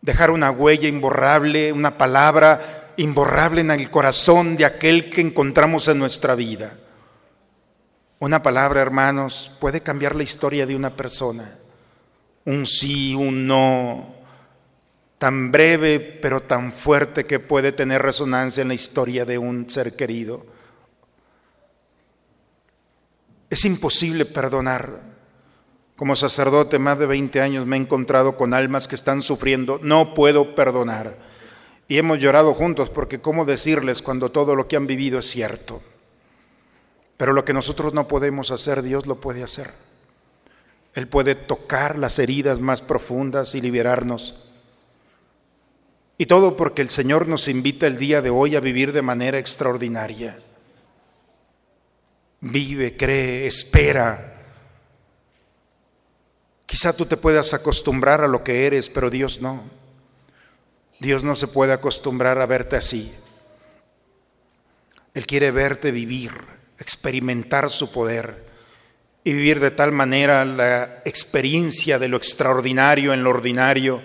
Dejar 0.00 0.30
una 0.30 0.52
huella 0.52 0.86
imborrable, 0.86 1.72
una 1.72 1.98
palabra 1.98 2.92
imborrable 2.96 3.62
en 3.62 3.72
el 3.72 3.90
corazón 3.90 4.56
de 4.56 4.64
aquel 4.64 5.10
que 5.10 5.20
encontramos 5.20 5.88
en 5.88 5.98
nuestra 5.98 6.36
vida. 6.36 6.78
Una 8.20 8.42
palabra, 8.42 8.80
hermanos, 8.80 9.50
puede 9.60 9.80
cambiar 9.80 10.14
la 10.14 10.22
historia 10.22 10.66
de 10.66 10.76
una 10.76 10.90
persona. 10.90 11.58
Un 12.44 12.64
sí, 12.64 13.14
un 13.14 13.46
no, 13.46 14.14
tan 15.18 15.50
breve 15.50 15.98
pero 15.98 16.40
tan 16.40 16.72
fuerte 16.72 17.26
que 17.26 17.40
puede 17.40 17.72
tener 17.72 18.02
resonancia 18.02 18.62
en 18.62 18.68
la 18.68 18.74
historia 18.74 19.24
de 19.24 19.38
un 19.38 19.68
ser 19.68 19.96
querido. 19.96 20.57
Es 23.50 23.64
imposible 23.64 24.24
perdonar. 24.24 25.00
Como 25.96 26.14
sacerdote 26.14 26.78
más 26.78 26.98
de 26.98 27.06
20 27.06 27.40
años 27.40 27.66
me 27.66 27.76
he 27.76 27.80
encontrado 27.80 28.36
con 28.36 28.54
almas 28.54 28.86
que 28.86 28.94
están 28.94 29.22
sufriendo. 29.22 29.80
No 29.82 30.14
puedo 30.14 30.54
perdonar. 30.54 31.16
Y 31.88 31.96
hemos 31.96 32.18
llorado 32.18 32.54
juntos 32.54 32.90
porque 32.90 33.20
cómo 33.20 33.44
decirles 33.44 34.02
cuando 34.02 34.30
todo 34.30 34.54
lo 34.54 34.68
que 34.68 34.76
han 34.76 34.86
vivido 34.86 35.18
es 35.18 35.26
cierto. 35.26 35.82
Pero 37.16 37.32
lo 37.32 37.44
que 37.44 37.54
nosotros 37.54 37.94
no 37.94 38.06
podemos 38.06 38.50
hacer, 38.50 38.82
Dios 38.82 39.06
lo 39.06 39.20
puede 39.20 39.42
hacer. 39.42 39.72
Él 40.94 41.08
puede 41.08 41.34
tocar 41.34 41.98
las 41.98 42.18
heridas 42.18 42.60
más 42.60 42.82
profundas 42.82 43.54
y 43.54 43.60
liberarnos. 43.60 44.34
Y 46.16 46.26
todo 46.26 46.56
porque 46.56 46.82
el 46.82 46.90
Señor 46.90 47.28
nos 47.28 47.48
invita 47.48 47.86
el 47.86 47.98
día 47.98 48.20
de 48.20 48.30
hoy 48.30 48.56
a 48.56 48.60
vivir 48.60 48.92
de 48.92 49.02
manera 49.02 49.38
extraordinaria. 49.38 50.38
Vive, 52.40 52.96
cree, 52.96 53.46
espera. 53.46 54.34
Quizá 56.66 56.96
tú 56.96 57.06
te 57.06 57.16
puedas 57.16 57.54
acostumbrar 57.54 58.22
a 58.22 58.28
lo 58.28 58.44
que 58.44 58.66
eres, 58.66 58.88
pero 58.88 59.10
Dios 59.10 59.40
no. 59.40 59.62
Dios 61.00 61.24
no 61.24 61.36
se 61.36 61.48
puede 61.48 61.72
acostumbrar 61.72 62.40
a 62.40 62.46
verte 62.46 62.76
así. 62.76 63.14
Él 65.14 65.26
quiere 65.26 65.50
verte 65.50 65.90
vivir, 65.90 66.32
experimentar 66.78 67.70
su 67.70 67.90
poder 67.90 68.46
y 69.24 69.32
vivir 69.32 69.60
de 69.60 69.70
tal 69.70 69.92
manera 69.92 70.44
la 70.44 71.02
experiencia 71.04 71.98
de 71.98 72.08
lo 72.08 72.16
extraordinario 72.16 73.12
en 73.12 73.24
lo 73.24 73.30
ordinario, 73.30 74.00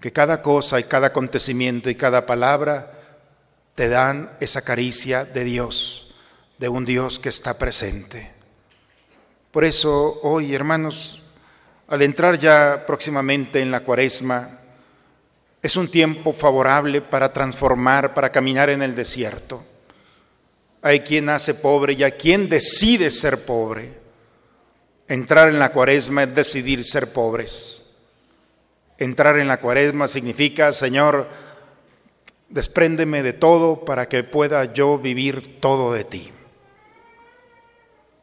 que 0.00 0.12
cada 0.12 0.42
cosa 0.42 0.78
y 0.78 0.84
cada 0.84 1.08
acontecimiento 1.08 1.90
y 1.90 1.94
cada 1.94 2.26
palabra 2.26 2.92
te 3.74 3.88
dan 3.88 4.30
esa 4.40 4.62
caricia 4.62 5.24
de 5.24 5.44
Dios, 5.44 6.05
de 6.58 6.68
un 6.68 6.84
Dios 6.84 7.18
que 7.18 7.28
está 7.28 7.58
presente. 7.58 8.30
Por 9.50 9.64
eso 9.64 10.20
hoy, 10.22 10.54
hermanos, 10.54 11.22
al 11.88 12.02
entrar 12.02 12.38
ya 12.38 12.84
próximamente 12.86 13.60
en 13.60 13.70
la 13.70 13.80
cuaresma, 13.80 14.60
es 15.62 15.76
un 15.76 15.90
tiempo 15.90 16.32
favorable 16.32 17.00
para 17.00 17.32
transformar, 17.32 18.14
para 18.14 18.30
caminar 18.30 18.70
en 18.70 18.82
el 18.82 18.94
desierto. 18.94 19.64
Hay 20.82 21.00
quien 21.00 21.26
nace 21.26 21.54
pobre 21.54 21.94
y 21.94 22.04
hay 22.04 22.12
quien 22.12 22.48
decide 22.48 23.10
ser 23.10 23.44
pobre. 23.44 23.90
Entrar 25.08 25.48
en 25.48 25.58
la 25.58 25.72
cuaresma 25.72 26.24
es 26.24 26.34
decidir 26.34 26.84
ser 26.84 27.12
pobres. 27.12 27.82
Entrar 28.98 29.38
en 29.38 29.48
la 29.48 29.60
cuaresma 29.60 30.08
significa, 30.08 30.72
Señor, 30.72 31.28
despréndeme 32.48 33.22
de 33.22 33.32
todo 33.32 33.84
para 33.84 34.08
que 34.08 34.22
pueda 34.24 34.72
yo 34.72 34.98
vivir 34.98 35.60
todo 35.60 35.92
de 35.92 36.04
ti. 36.04 36.32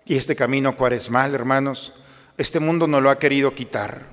Y 0.06 0.16
este 0.16 0.36
camino 0.36 0.76
cuaresmal, 0.76 1.34
hermanos, 1.34 1.94
este 2.38 2.60
mundo 2.60 2.88
no 2.88 3.00
lo 3.00 3.10
ha 3.10 3.20
querido 3.20 3.54
quitar. 3.54 4.08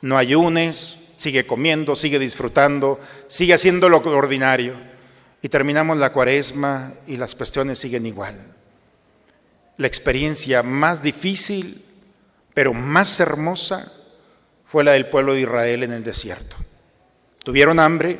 No 0.00 0.18
ayunes, 0.18 0.98
sigue 1.16 1.46
comiendo, 1.46 1.96
sigue 1.96 2.18
disfrutando, 2.18 3.00
sigue 3.28 3.54
haciendo 3.54 3.88
lo 3.88 3.98
ordinario 3.98 4.74
y 5.40 5.48
terminamos 5.48 5.96
la 5.96 6.12
cuaresma 6.12 6.94
y 7.06 7.16
las 7.16 7.34
cuestiones 7.34 7.78
siguen 7.78 8.06
igual. 8.06 8.36
La 9.76 9.86
experiencia 9.86 10.62
más 10.62 11.02
difícil, 11.02 11.84
pero 12.54 12.74
más 12.74 13.18
hermosa, 13.20 13.92
fue 14.66 14.84
la 14.84 14.92
del 14.92 15.06
pueblo 15.06 15.34
de 15.34 15.42
Israel 15.42 15.82
en 15.82 15.92
el 15.92 16.02
desierto. 16.04 16.56
Tuvieron 17.44 17.78
hambre 17.78 18.18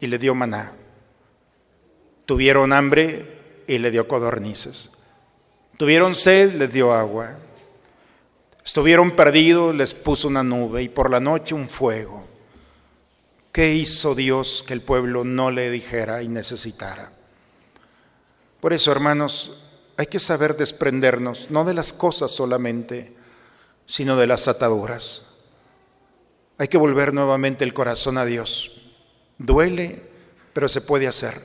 y 0.00 0.06
le 0.06 0.18
dio 0.18 0.34
maná. 0.34 0.72
Tuvieron 2.24 2.72
hambre 2.72 3.62
y 3.66 3.78
le 3.78 3.90
dio 3.90 4.08
codornices. 4.08 4.90
Tuvieron 5.76 6.14
sed, 6.14 6.54
les 6.54 6.72
dio 6.72 6.92
agua. 6.92 7.38
Estuvieron 8.64 9.12
perdidos, 9.12 9.74
les 9.74 9.94
puso 9.94 10.26
una 10.28 10.42
nube 10.42 10.82
y 10.82 10.88
por 10.88 11.10
la 11.10 11.20
noche 11.20 11.54
un 11.54 11.68
fuego. 11.68 12.26
¿Qué 13.52 13.74
hizo 13.74 14.14
Dios 14.14 14.64
que 14.66 14.74
el 14.74 14.80
pueblo 14.80 15.24
no 15.24 15.50
le 15.50 15.70
dijera 15.70 16.22
y 16.22 16.28
necesitara? 16.28 17.12
Por 18.60 18.72
eso, 18.72 18.90
hermanos, 18.90 19.62
hay 19.96 20.06
que 20.06 20.18
saber 20.18 20.56
desprendernos, 20.56 21.50
no 21.50 21.64
de 21.64 21.74
las 21.74 21.92
cosas 21.92 22.32
solamente, 22.32 23.14
sino 23.86 24.16
de 24.16 24.26
las 24.26 24.48
ataduras. 24.48 25.36
Hay 26.58 26.68
que 26.68 26.78
volver 26.78 27.14
nuevamente 27.14 27.64
el 27.64 27.74
corazón 27.74 28.18
a 28.18 28.24
Dios. 28.24 28.82
Duele, 29.38 30.02
pero 30.52 30.68
se 30.68 30.80
puede 30.80 31.06
hacer. 31.06 31.40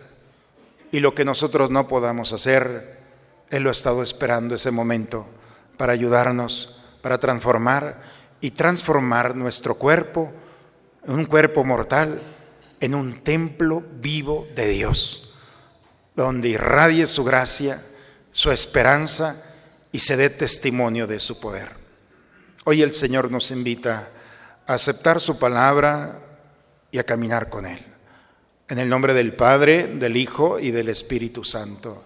Y 0.92 1.00
lo 1.00 1.14
que 1.14 1.26
nosotros 1.26 1.70
no 1.70 1.88
podamos 1.88 2.34
hacer, 2.34 3.01
Él 3.52 3.64
lo 3.64 3.70
ha 3.70 3.74
estado 3.74 4.02
esperando 4.02 4.56
ese 4.56 4.72
momento 4.72 5.28
para 5.78 5.92
ayudarnos, 5.94 6.82
para 7.02 7.20
transformar 7.20 8.02
y 8.40 8.52
transformar 8.52 9.36
nuestro 9.36 9.76
cuerpo, 9.76 10.32
un 11.04 11.26
cuerpo 11.26 11.64
mortal, 11.66 12.22
en 12.80 12.96
un 12.96 13.22
templo 13.22 13.84
vivo 14.00 14.48
de 14.56 14.70
Dios, 14.70 15.36
donde 16.16 16.50
irradie 16.50 17.06
su 17.06 17.24
gracia, 17.26 17.84
su 18.32 18.52
esperanza 18.52 19.44
y 19.92 20.00
se 20.00 20.16
dé 20.16 20.30
testimonio 20.30 21.06
de 21.06 21.20
su 21.20 21.40
poder. 21.40 21.70
Hoy 22.64 22.82
el 22.82 22.94
Señor 22.94 23.30
nos 23.30 23.52
invita 23.52 24.10
a 24.66 24.76
aceptar 24.76 25.20
su 25.20 25.38
palabra 25.38 26.20
y 26.90 27.00
a 27.00 27.04
caminar 27.04 27.50
con 27.50 27.66
Él. 27.66 27.86
En 28.70 28.80
el 28.80 28.88
nombre 28.88 29.14
del 29.14 29.34
Padre, 29.34 29.88
del 29.88 30.16
Hijo 30.16 30.58
y 30.58 30.72
del 30.72 30.88
Espíritu 30.88 31.44
Santo. 31.44 32.06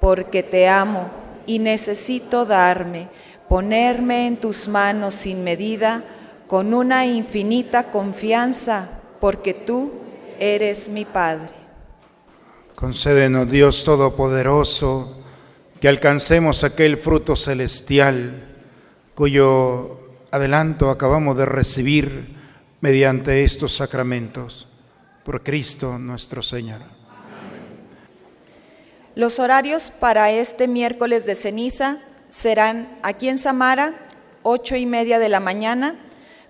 porque 0.00 0.42
te 0.42 0.68
amo 0.68 1.10
y 1.46 1.58
necesito 1.58 2.46
darme 2.46 3.08
ponerme 3.50 4.28
en 4.28 4.36
tus 4.36 4.68
manos 4.68 5.16
sin 5.16 5.42
medida, 5.42 6.04
con 6.46 6.72
una 6.72 7.04
infinita 7.04 7.90
confianza, 7.90 9.00
porque 9.20 9.54
tú 9.54 9.90
eres 10.38 10.88
mi 10.88 11.04
Padre. 11.04 11.50
Concédenos, 12.76 13.50
Dios 13.50 13.82
Todopoderoso, 13.82 15.24
que 15.80 15.88
alcancemos 15.88 16.62
aquel 16.62 16.96
fruto 16.96 17.34
celestial 17.34 18.46
cuyo 19.16 19.98
adelanto 20.30 20.88
acabamos 20.88 21.36
de 21.36 21.46
recibir 21.46 22.36
mediante 22.80 23.42
estos 23.42 23.74
sacramentos. 23.74 24.68
Por 25.24 25.42
Cristo 25.42 25.98
nuestro 25.98 26.40
Señor. 26.40 26.99
Los 29.20 29.38
horarios 29.38 29.90
para 29.90 30.30
este 30.30 30.66
miércoles 30.66 31.26
de 31.26 31.34
ceniza 31.34 31.98
serán 32.30 32.88
aquí 33.02 33.28
en 33.28 33.36
Samara, 33.36 33.92
ocho 34.42 34.76
y 34.76 34.86
media 34.86 35.18
de 35.18 35.28
la 35.28 35.40
mañana, 35.40 35.94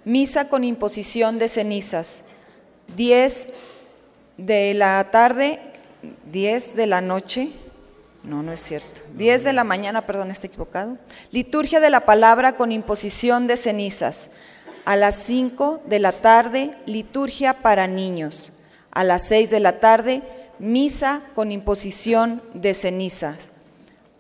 misa 0.05 0.49
con 0.49 0.63
imposición 0.63 1.41
de 1.41 1.49
cenizas, 1.49 2.21
diez 2.95 3.49
de 4.37 4.75
la 4.75 5.11
tarde, 5.11 5.59
diez 6.31 6.77
de 6.77 6.87
la 6.87 7.01
noche, 7.01 7.51
no, 8.23 8.41
no 8.45 8.53
es 8.53 8.63
cierto, 8.63 9.01
diez 9.17 9.43
de 9.43 9.53
la 9.53 9.65
mañana, 9.65 10.07
perdón, 10.07 10.31
estoy 10.31 10.47
equivocado, 10.51 10.97
liturgia 11.33 11.81
de 11.81 11.91
la 11.91 12.03
palabra 12.03 12.53
con 12.53 12.71
imposición 12.71 13.49
de 13.49 13.57
cenizas, 13.57 14.29
a 14.85 14.95
las 14.95 15.17
cinco 15.17 15.83
de 15.87 15.99
la 15.99 16.13
tarde, 16.13 16.71
liturgia 16.87 17.53
para 17.53 17.89
niños, 17.89 18.53
a 18.93 19.03
las 19.03 19.27
seis 19.27 19.51
de 19.51 19.59
la 19.59 19.81
tarde, 19.81 20.23
misa 20.61 21.23
con 21.35 21.51
imposición 21.51 22.43
de 22.55 22.75
cenizas 22.75 23.51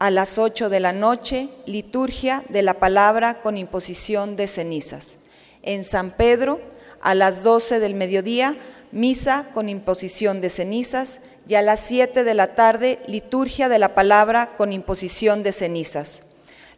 a 0.00 0.10
las 0.10 0.38
8 0.38 0.70
de 0.70 0.80
la 0.80 0.94
noche, 0.94 1.50
liturgia 1.66 2.42
de 2.48 2.62
la 2.62 2.74
palabra 2.74 3.42
con 3.42 3.58
imposición 3.58 4.34
de 4.34 4.46
cenizas. 4.46 5.18
En 5.62 5.84
San 5.84 6.10
Pedro, 6.12 6.58
a 7.02 7.14
las 7.14 7.42
12 7.42 7.80
del 7.80 7.94
mediodía, 7.94 8.56
misa 8.92 9.50
con 9.52 9.68
imposición 9.68 10.40
de 10.40 10.48
cenizas 10.48 11.20
y 11.46 11.56
a 11.56 11.62
las 11.62 11.80
7 11.80 12.24
de 12.24 12.34
la 12.34 12.54
tarde, 12.54 12.98
liturgia 13.06 13.68
de 13.68 13.78
la 13.78 13.94
palabra 13.94 14.48
con 14.56 14.72
imposición 14.72 15.42
de 15.42 15.52
cenizas. 15.52 16.22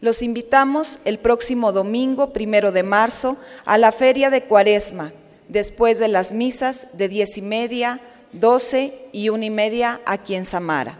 Los 0.01 0.21
invitamos 0.23 0.99
el 1.05 1.21
próximo 1.21 1.71
domingo, 1.71 2.33
primero 2.33 2.73
de 2.73 2.83
marzo, 2.83 3.37
a 3.65 3.79
la 3.79 3.93
feria 3.93 4.31
de 4.31 4.43
Cuaresma, 4.43 5.13
después 5.47 6.01
de 6.01 6.09
las 6.09 6.33
misas 6.33 6.89
de 6.93 7.09
diez 7.09 7.39
y 7.39 7.43
media, 7.43 8.01
doce 8.33 9.09
y 9.13 9.29
una 9.29 9.45
y 9.45 9.51
media 9.51 10.01
aquí 10.07 10.35
en 10.35 10.45
Samara. 10.45 10.99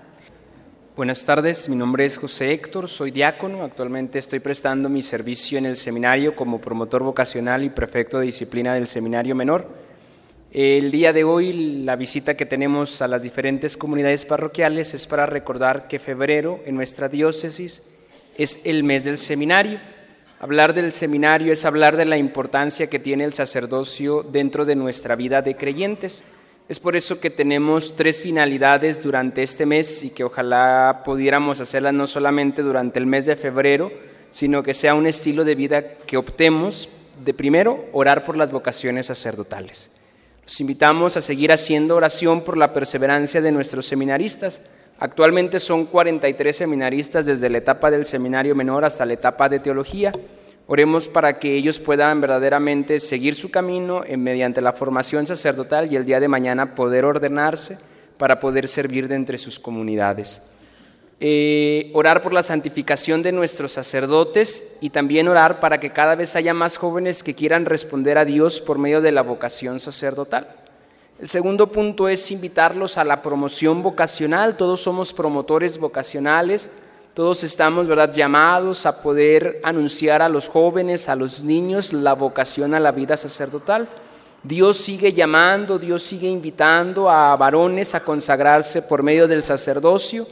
Buenas 0.95 1.25
tardes, 1.25 1.71
mi 1.71 1.77
nombre 1.77 2.05
es 2.05 2.19
José 2.19 2.53
Héctor, 2.53 2.87
soy 2.87 3.11
diácono, 3.11 3.63
actualmente 3.65 4.19
estoy 4.19 4.41
prestando 4.41 4.91
mi 4.91 5.01
servicio 5.01 5.57
en 5.57 5.65
el 5.65 5.79
seminario 5.79 6.37
como 6.37 6.61
promotor 6.61 7.03
vocacional 7.03 7.65
y 7.65 7.71
prefecto 7.71 8.19
de 8.19 8.27
disciplina 8.27 8.75
del 8.75 8.87
seminario 8.87 9.35
menor. 9.35 9.67
El 10.53 10.91
día 10.91 11.15
de 11.15 11.25
hoy 11.25 11.83
la 11.83 11.97
visita 11.97 12.37
que 12.37 12.45
tenemos 12.45 13.01
a 13.01 13.09
las 13.09 13.23
diferentes 13.23 13.79
comunidades 13.79 14.27
parroquiales 14.27 14.93
es 14.93 15.07
para 15.07 15.25
recordar 15.25 15.89
que 15.89 15.99
febrero 15.99 16.61
en 16.67 16.75
nuestra 16.75 17.09
diócesis 17.09 17.85
es 18.37 18.67
el 18.67 18.85
mes 18.85 19.05
del 19.05 19.17
seminario. 19.17 19.79
Hablar 20.41 20.75
del 20.75 20.93
seminario 20.93 21.55
es 21.55 21.65
hablar 21.65 21.97
de 21.97 22.05
la 22.05 22.19
importancia 22.19 22.91
que 22.91 22.99
tiene 22.99 23.25
el 23.25 23.33
sacerdocio 23.33 24.23
dentro 24.23 24.67
de 24.67 24.75
nuestra 24.77 25.17
vida 25.17 25.41
de 25.41 25.57
creyentes. 25.57 26.23
Es 26.69 26.79
por 26.79 26.97
eso 26.97 27.21
que 27.21 27.29
tenemos 27.29 27.97
tres 27.97 28.23
finalidades 28.23 29.03
durante 29.03 29.43
este 29.43 29.67
mes 29.67 30.05
y 30.05 30.11
que 30.11 30.25
ojalá 30.25 31.03
pudiéramos 31.05 31.61
hacerlas 31.61 31.93
no 31.93 32.07
solamente 32.07 32.63
durante 32.63 32.99
el 32.99 33.07
mes 33.07 33.27
de 33.27 33.37
febrero, 33.37 33.91
sino 34.31 34.63
que 34.63 34.73
sea 34.73 34.95
un 34.95 35.07
estilo 35.07 35.45
de 35.45 35.55
vida 35.55 35.83
que 36.07 36.17
optemos 36.17 36.89
de 37.25 37.35
primero 37.35 37.87
orar 37.93 38.25
por 38.25 38.37
las 38.37 38.53
vocaciones 38.53 39.07
sacerdotales. 39.07 39.97
Los 40.45 40.61
invitamos 40.61 41.17
a 41.17 41.21
seguir 41.21 41.53
haciendo 41.53 41.97
oración 41.97 42.43
por 42.43 42.57
la 42.57 42.73
perseverancia 42.73 43.41
de 43.41 43.53
nuestros 43.53 43.87
seminaristas. 43.87 44.73
Actualmente 44.99 45.61
son 45.61 45.87
43 45.87 46.57
seminaristas 46.57 47.27
desde 47.27 47.51
la 47.51 47.59
etapa 47.59 47.91
del 47.91 48.07
seminario 48.07 48.55
menor 48.55 48.85
hasta 48.85 49.05
la 49.05 49.13
etapa 49.13 49.49
de 49.49 49.61
teología. 49.61 50.13
Oremos 50.67 51.09
para 51.09 51.39
que 51.39 51.55
ellos 51.55 51.79
puedan 51.79 52.21
verdaderamente 52.21 53.01
seguir 53.01 53.35
su 53.35 53.51
camino 53.51 54.03
mediante 54.17 54.61
la 54.61 54.73
formación 54.73 55.27
sacerdotal 55.27 55.93
y 55.93 55.97
el 55.97 56.05
día 56.05 56.21
de 56.21 56.29
mañana 56.29 56.75
poder 56.75 57.05
ordenarse 57.05 57.79
para 58.17 58.39
poder 58.39 58.69
servir 58.69 59.09
de 59.09 59.17
entre 59.17 59.39
sus 59.39 59.59
comunidades. 59.59 60.53
Eh, 61.25 61.93
orar 61.95 62.21
por 62.21 62.33
la 62.33 62.43
santificación 62.43 63.23
de 63.23 63.31
nuestros 63.31 63.73
sacerdotes 63.73 64.77
y 64.81 64.91
también 64.91 65.29
orar 65.29 65.61
para 65.61 65.79
que 65.79 65.93
cada 65.93 66.17
vez 66.17 66.35
haya 66.35 66.53
más 66.53 66.77
jóvenes 66.77 67.23
que 67.23 67.35
quieran 67.35 67.65
responder 67.65 68.19
a 68.19 68.25
Dios 68.25 68.61
por 68.61 68.79
medio 68.79 69.01
de 69.01 69.13
la 69.13 69.23
vocación 69.23 69.79
sacerdotal. 69.79 70.49
El 71.21 71.29
segundo 71.29 71.69
punto 71.69 72.09
es 72.09 72.29
invitarlos 72.33 72.99
a 72.99 73.05
la 73.05 73.23
promoción 73.23 73.85
vocacional. 73.85 74.57
Todos 74.57 74.81
somos 74.81 75.13
promotores 75.13 75.79
vocacionales, 75.79 76.73
todos 77.15 77.45
estamos 77.45 77.87
¿verdad? 77.87 78.15
llamados 78.15 78.87
a 78.87 79.03
poder 79.03 79.61
anunciar 79.63 80.23
a 80.23 80.29
los 80.29 80.49
jóvenes, 80.49 81.09
a 81.09 81.17
los 81.17 81.43
niños, 81.45 81.93
la 81.93 82.15
vocación 82.15 82.75
a 82.75 82.81
la 82.81 82.91
vida 82.91 83.17
sacerdotal. 83.17 83.89
Dios 84.43 84.79
sigue 84.79 85.13
llamando, 85.13 85.79
Dios 85.79 86.03
sigue 86.03 86.29
invitando 86.29 87.11
a 87.11 87.37
varones 87.37 87.95
a 87.95 88.01
consagrarse 88.01 88.83
por 88.83 89.03
medio 89.03 89.29
del 89.29 89.45
sacerdocio 89.45 90.27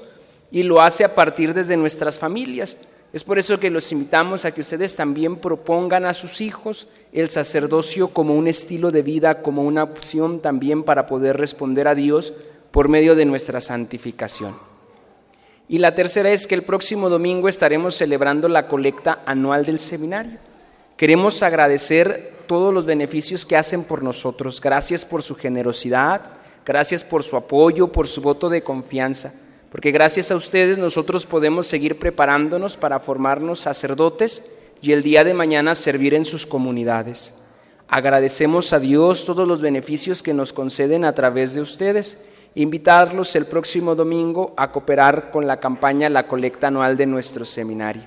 y 0.51 0.63
lo 0.63 0.81
hace 0.81 1.05
a 1.05 1.15
partir 1.15 1.53
desde 1.53 1.77
nuestras 1.77 2.19
familias. 2.19 2.79
Es 3.13 3.25
por 3.25 3.39
eso 3.39 3.59
que 3.61 3.71
los 3.71 3.93
invitamos 3.93 4.45
a 4.45 4.53
que 4.53 4.63
ustedes 4.63 4.97
también 4.97 5.37
propongan 5.37 6.07
a 6.07 6.15
sus 6.15 6.41
hijos 6.41 6.89
el 7.13 7.29
sacerdocio 7.29 8.09
como 8.09 8.35
un 8.35 8.49
estilo 8.49 8.91
de 8.91 9.03
vida, 9.03 9.43
como 9.43 9.63
una 9.63 9.83
opción 9.83 10.41
también 10.41 10.85
para 10.85 11.07
poder 11.07 11.37
responder 11.37 11.89
a 11.89 11.95
Dios 11.95 12.33
por 12.71 12.89
medio 12.89 13.17
de 13.17 13.27
nuestra 13.27 13.61
santificación. 13.61 14.70
Y 15.71 15.79
la 15.79 15.95
tercera 15.95 16.31
es 16.31 16.47
que 16.47 16.55
el 16.55 16.63
próximo 16.63 17.09
domingo 17.09 17.49
estaremos 17.49 17.95
celebrando 17.95 18.47
la 18.47 18.69
colecta 18.69 19.23
anual 19.25 19.65
del 19.65 19.79
seminario. 19.79 20.39
Queremos 20.99 21.43
agradecer 21.43 22.35
todos 22.47 22.75
los 22.75 22.85
beneficios 22.85 23.47
que 23.47 23.57
hacen 23.57 23.85
por 23.85 24.03
nosotros. 24.03 24.61
Gracias 24.61 25.07
por 25.07 25.23
su 25.23 25.35
generosidad, 25.35 26.31
gracias 26.67 27.03
por 27.03 27.23
su 27.23 27.37
apoyo, 27.37 27.89
por 27.91 28.07
su 28.07 28.21
voto 28.21 28.51
de 28.51 28.63
confianza 28.63 29.33
porque 29.71 29.93
gracias 29.93 30.31
a 30.31 30.37
ustedes 30.37 30.79
nosotros 30.79 31.27
podemos 31.27 31.67
seguir 31.67 31.99
preparándonos 31.99 32.77
para 32.77 32.99
formarnos 32.99 33.61
sacerdotes 33.61 34.59
y 34.83 34.93
el 34.93 35.03
día 35.03 35.23
de 35.23 35.33
mañana 35.33 35.77
servir 35.77 36.15
en 36.15 36.25
sus 36.25 36.45
comunidades. 36.45 37.45
Agradecemos 37.87 38.73
a 38.73 38.81
Dios 38.81 39.25
todos 39.25 39.47
los 39.47 39.61
beneficios 39.61 40.23
que 40.23 40.35
nos 40.35 40.53
conceden 40.53 41.05
a 41.05 41.15
través 41.15 41.55
de 41.55 41.61
ustedes. 41.61 42.31
Invitarlos 42.55 43.37
el 43.37 43.47
próximo 43.47 43.95
domingo 43.95 44.55
a 44.57 44.71
cooperar 44.71 45.31
con 45.31 45.47
la 45.47 45.61
campaña 45.61 46.09
La 46.09 46.27
colecta 46.27 46.67
anual 46.67 46.97
de 46.97 47.07
nuestro 47.07 47.45
seminario. 47.45 48.03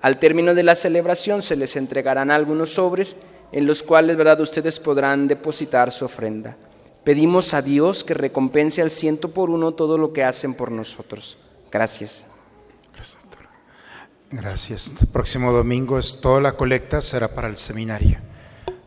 Al 0.00 0.18
término 0.18 0.54
de 0.54 0.62
la 0.62 0.74
celebración 0.74 1.42
se 1.42 1.56
les 1.56 1.76
entregarán 1.76 2.30
algunos 2.30 2.74
sobres 2.74 3.26
en 3.52 3.66
los 3.66 3.82
cuales, 3.82 4.16
¿verdad?, 4.16 4.40
ustedes 4.40 4.80
podrán 4.80 5.28
depositar 5.28 5.90
su 5.92 6.04
ofrenda. 6.04 6.56
Pedimos 7.04 7.54
a 7.54 7.62
Dios 7.62 8.04
que 8.04 8.14
recompense 8.14 8.82
al 8.82 8.90
ciento 8.90 9.32
por 9.32 9.50
uno 9.50 9.72
todo 9.72 9.98
lo 9.98 10.12
que 10.12 10.24
hacen 10.24 10.54
por 10.54 10.70
nosotros. 10.70 11.38
Gracias. 11.70 12.32
Gracias. 14.30 14.90
El 14.98 15.08
próximo 15.08 15.52
domingo 15.52 15.98
es 15.98 16.20
toda 16.20 16.40
la 16.40 16.52
colecta, 16.52 17.02
será 17.02 17.28
para 17.28 17.48
el 17.48 17.58
seminario. 17.58 18.18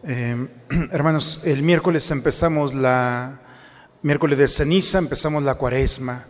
Eh, 0.03 0.47
hermanos, 0.91 1.41
el 1.45 1.61
miércoles 1.61 2.09
empezamos 2.09 2.73
la, 2.73 3.41
miércoles 4.05 4.37
de 4.37 4.47
ceniza, 4.47 4.99
empezamos 4.99 5.41
la 5.41 5.55
cuaresma. 5.55 6.25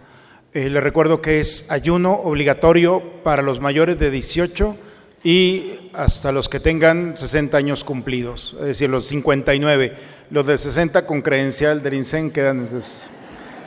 Eh, 0.54 0.70
les 0.70 0.82
recuerdo 0.82 1.22
que 1.22 1.42
es 1.42 1.70
ayuno 1.70 2.14
obligatorio 2.14 3.04
para 3.22 3.42
los 3.42 3.60
mayores 3.60 4.00
de 4.00 4.12
18 4.12 4.78
y 5.26 5.90
hasta 5.92 6.32
los 6.32 6.48
que 6.48 6.62
tengan 6.62 7.18
60 7.18 7.58
años 7.58 7.84
cumplidos, 7.84 8.56
es 8.62 8.66
decir, 8.68 8.90
los 8.90 9.08
59 9.08 9.94
los 10.32 10.46
de 10.46 10.58
60 10.58 11.06
con 11.06 11.22
credencial 11.22 11.84
del 11.84 11.96
INSEN 11.96 12.32
quedan. 12.32 12.66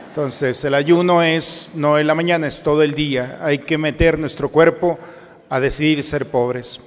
Entonces, 0.08 0.64
el 0.64 0.74
ayuno 0.74 1.22
es 1.22 1.72
no 1.74 1.98
en 1.98 2.06
la 2.06 2.14
mañana, 2.14 2.46
es 2.46 2.62
todo 2.62 2.82
el 2.82 2.94
día. 2.94 3.38
Hay 3.42 3.58
que 3.58 3.76
meter 3.76 4.18
nuestro 4.18 4.48
cuerpo 4.48 4.98
a 5.50 5.60
decidir 5.60 6.02
ser 6.02 6.30
pobres. 6.30 6.80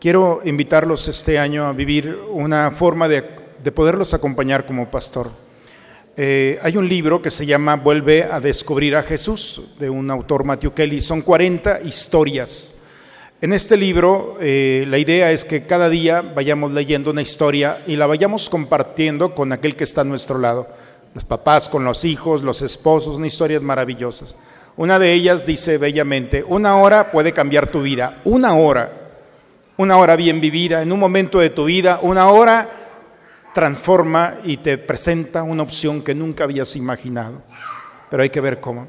Quiero 0.00 0.40
invitarlos 0.46 1.08
este 1.08 1.38
año 1.38 1.66
a 1.66 1.74
vivir 1.74 2.18
una 2.30 2.70
forma 2.70 3.06
de, 3.06 3.22
poderlos 3.22 4.14
acompañar 4.14 4.64
como 4.64 4.90
pastor. 4.90 5.43
Eh, 6.16 6.58
hay 6.62 6.76
un 6.76 6.88
libro 6.88 7.20
que 7.20 7.30
se 7.30 7.46
llama 7.46 7.76
Vuelve 7.76 8.24
a 8.24 8.40
descubrir 8.40 8.96
a 8.96 9.02
Jesús, 9.02 9.74
de 9.78 9.90
un 9.90 10.10
autor 10.10 10.44
Matthew 10.44 10.74
Kelly. 10.74 11.00
Son 11.00 11.22
40 11.22 11.80
historias 11.82 12.74
en 13.44 13.52
este 13.52 13.76
libro 13.76 14.38
eh, 14.40 14.86
la 14.88 14.96
idea 14.96 15.30
es 15.30 15.44
que 15.44 15.66
cada 15.66 15.90
día 15.90 16.22
vayamos 16.22 16.72
leyendo 16.72 17.10
una 17.10 17.20
historia 17.20 17.82
y 17.86 17.94
la 17.96 18.06
vayamos 18.06 18.48
compartiendo 18.48 19.34
con 19.34 19.52
aquel 19.52 19.76
que 19.76 19.84
está 19.84 20.00
a 20.00 20.04
nuestro 20.04 20.38
lado. 20.38 20.66
Los 21.12 21.26
papás 21.26 21.68
con 21.68 21.84
los 21.84 22.06
hijos, 22.06 22.42
los 22.42 22.62
esposos, 22.62 23.16
una 23.16 23.26
historias 23.26 23.60
maravillosas. 23.60 24.34
Una 24.78 24.98
de 24.98 25.12
ellas 25.12 25.44
dice 25.44 25.76
bellamente, 25.76 26.42
una 26.42 26.78
hora 26.78 27.12
puede 27.12 27.32
cambiar 27.32 27.66
tu 27.66 27.82
vida, 27.82 28.22
una 28.24 28.54
hora, 28.54 29.10
una 29.76 29.98
hora 29.98 30.16
bien 30.16 30.40
vivida, 30.40 30.80
en 30.80 30.90
un 30.90 30.98
momento 30.98 31.38
de 31.38 31.50
tu 31.50 31.66
vida, 31.66 31.98
una 32.00 32.30
hora 32.30 32.83
transforma 33.54 34.34
y 34.44 34.58
te 34.58 34.76
presenta 34.76 35.42
una 35.44 35.62
opción 35.62 36.02
que 36.02 36.14
nunca 36.14 36.44
habías 36.44 36.76
imaginado. 36.76 37.40
Pero 38.10 38.22
hay 38.22 38.30
que 38.30 38.40
ver 38.40 38.60
cómo. 38.60 38.86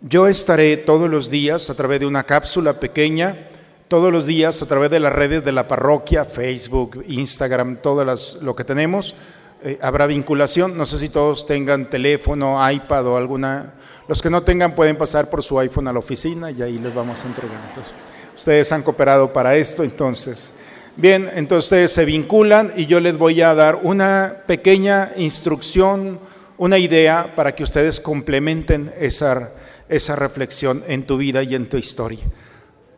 Yo 0.00 0.28
estaré 0.28 0.76
todos 0.76 1.10
los 1.10 1.30
días 1.30 1.68
a 1.68 1.74
través 1.74 2.00
de 2.00 2.06
una 2.06 2.22
cápsula 2.22 2.78
pequeña, 2.78 3.48
todos 3.88 4.12
los 4.12 4.26
días 4.26 4.62
a 4.62 4.66
través 4.66 4.90
de 4.90 5.00
las 5.00 5.12
redes 5.12 5.44
de 5.44 5.52
la 5.52 5.68
parroquia, 5.68 6.24
Facebook, 6.24 7.04
Instagram, 7.08 7.76
todo 7.76 8.04
lo 8.04 8.56
que 8.56 8.64
tenemos. 8.64 9.14
Eh, 9.62 9.78
habrá 9.82 10.06
vinculación. 10.06 10.76
No 10.76 10.86
sé 10.86 10.98
si 10.98 11.08
todos 11.08 11.46
tengan 11.46 11.90
teléfono, 11.90 12.58
iPad 12.70 13.06
o 13.06 13.16
alguna. 13.16 13.74
Los 14.06 14.22
que 14.22 14.30
no 14.30 14.42
tengan 14.42 14.74
pueden 14.74 14.96
pasar 14.96 15.28
por 15.28 15.42
su 15.42 15.58
iPhone 15.58 15.88
a 15.88 15.92
la 15.92 15.98
oficina 15.98 16.50
y 16.50 16.62
ahí 16.62 16.78
les 16.78 16.94
vamos 16.94 17.24
a 17.24 17.28
entregar. 17.28 17.60
Entonces, 17.68 17.94
ustedes 18.36 18.70
han 18.72 18.82
cooperado 18.82 19.32
para 19.32 19.56
esto, 19.56 19.82
entonces. 19.82 20.54
Bien, 20.96 21.28
entonces 21.34 21.92
se 21.92 22.04
vinculan 22.04 22.72
y 22.76 22.86
yo 22.86 23.00
les 23.00 23.18
voy 23.18 23.42
a 23.42 23.52
dar 23.52 23.80
una 23.82 24.44
pequeña 24.46 25.10
instrucción, 25.16 26.20
una 26.56 26.78
idea 26.78 27.32
para 27.34 27.56
que 27.56 27.64
ustedes 27.64 27.98
complementen 27.98 28.92
esa, 29.00 29.54
esa 29.88 30.14
reflexión 30.14 30.84
en 30.86 31.04
tu 31.04 31.16
vida 31.16 31.42
y 31.42 31.56
en 31.56 31.68
tu 31.68 31.78
historia. 31.78 32.20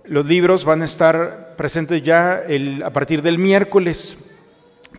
Los 0.04 0.26
libros 0.26 0.66
van 0.66 0.82
a 0.82 0.85
estar 0.85 1.54
presentes 1.56 2.03
ya 2.03 2.42
a 2.84 2.90
partir 2.90 3.22
del 3.22 3.38
miércoles, 3.38 4.34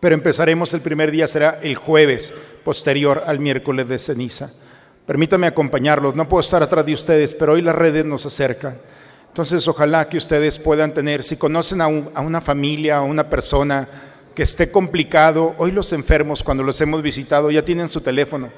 pero 0.01 0.15
empezaremos 0.15 0.73
el 0.73 0.81
primer 0.81 1.11
día, 1.11 1.27
será 1.27 1.59
el 1.61 1.75
jueves 1.75 2.33
posterior 2.63 3.23
al 3.27 3.39
miércoles 3.39 3.87
de 3.87 3.99
ceniza. 3.99 4.51
Permítame 5.05 5.45
acompañarlos, 5.45 6.15
no 6.15 6.27
puedo 6.27 6.41
estar 6.41 6.63
atrás 6.63 6.83
de 6.83 6.93
ustedes, 6.93 7.35
pero 7.35 7.53
hoy 7.53 7.61
las 7.61 7.75
redes 7.75 8.05
nos 8.05 8.25
acercan. 8.25 8.79
Entonces, 9.29 9.67
ojalá 9.67 10.09
que 10.09 10.17
ustedes 10.17 10.57
puedan 10.57 10.93
tener, 10.93 11.23
si 11.23 11.37
conocen 11.37 11.81
a, 11.81 11.87
una 11.87 12.41
familia, 12.41 12.97
a 12.97 13.01
una 13.01 13.29
persona 13.29 13.87
que 14.33 14.43
esté 14.43 14.71
complicado, 14.71 15.55
hoy 15.57 15.71
los 15.71 15.93
enfermos, 15.93 16.43
cuando 16.43 16.63
los 16.63 16.79
hemos 16.81 17.01
visitado, 17.01 17.51
ya 17.51 17.63
tienen 17.63 17.89
su 17.89 18.01
teléfono. 18.01 18.49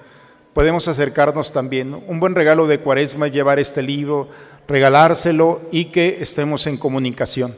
Podemos 0.54 0.88
acercarnos 0.88 1.54
también. 1.54 1.94
Un 2.08 2.20
buen 2.20 2.36
regalo 2.36 2.68
de 2.68 2.80
cuaresma 2.80 3.28
es 3.28 3.34
llevar 3.34 3.60
este 3.60 3.82
libro 3.82 4.30
regalárselo 4.70 5.62
y 5.72 5.86
que 5.86 6.20
estemos 6.22 6.68
en 6.68 6.78
comunicación. 6.78 7.56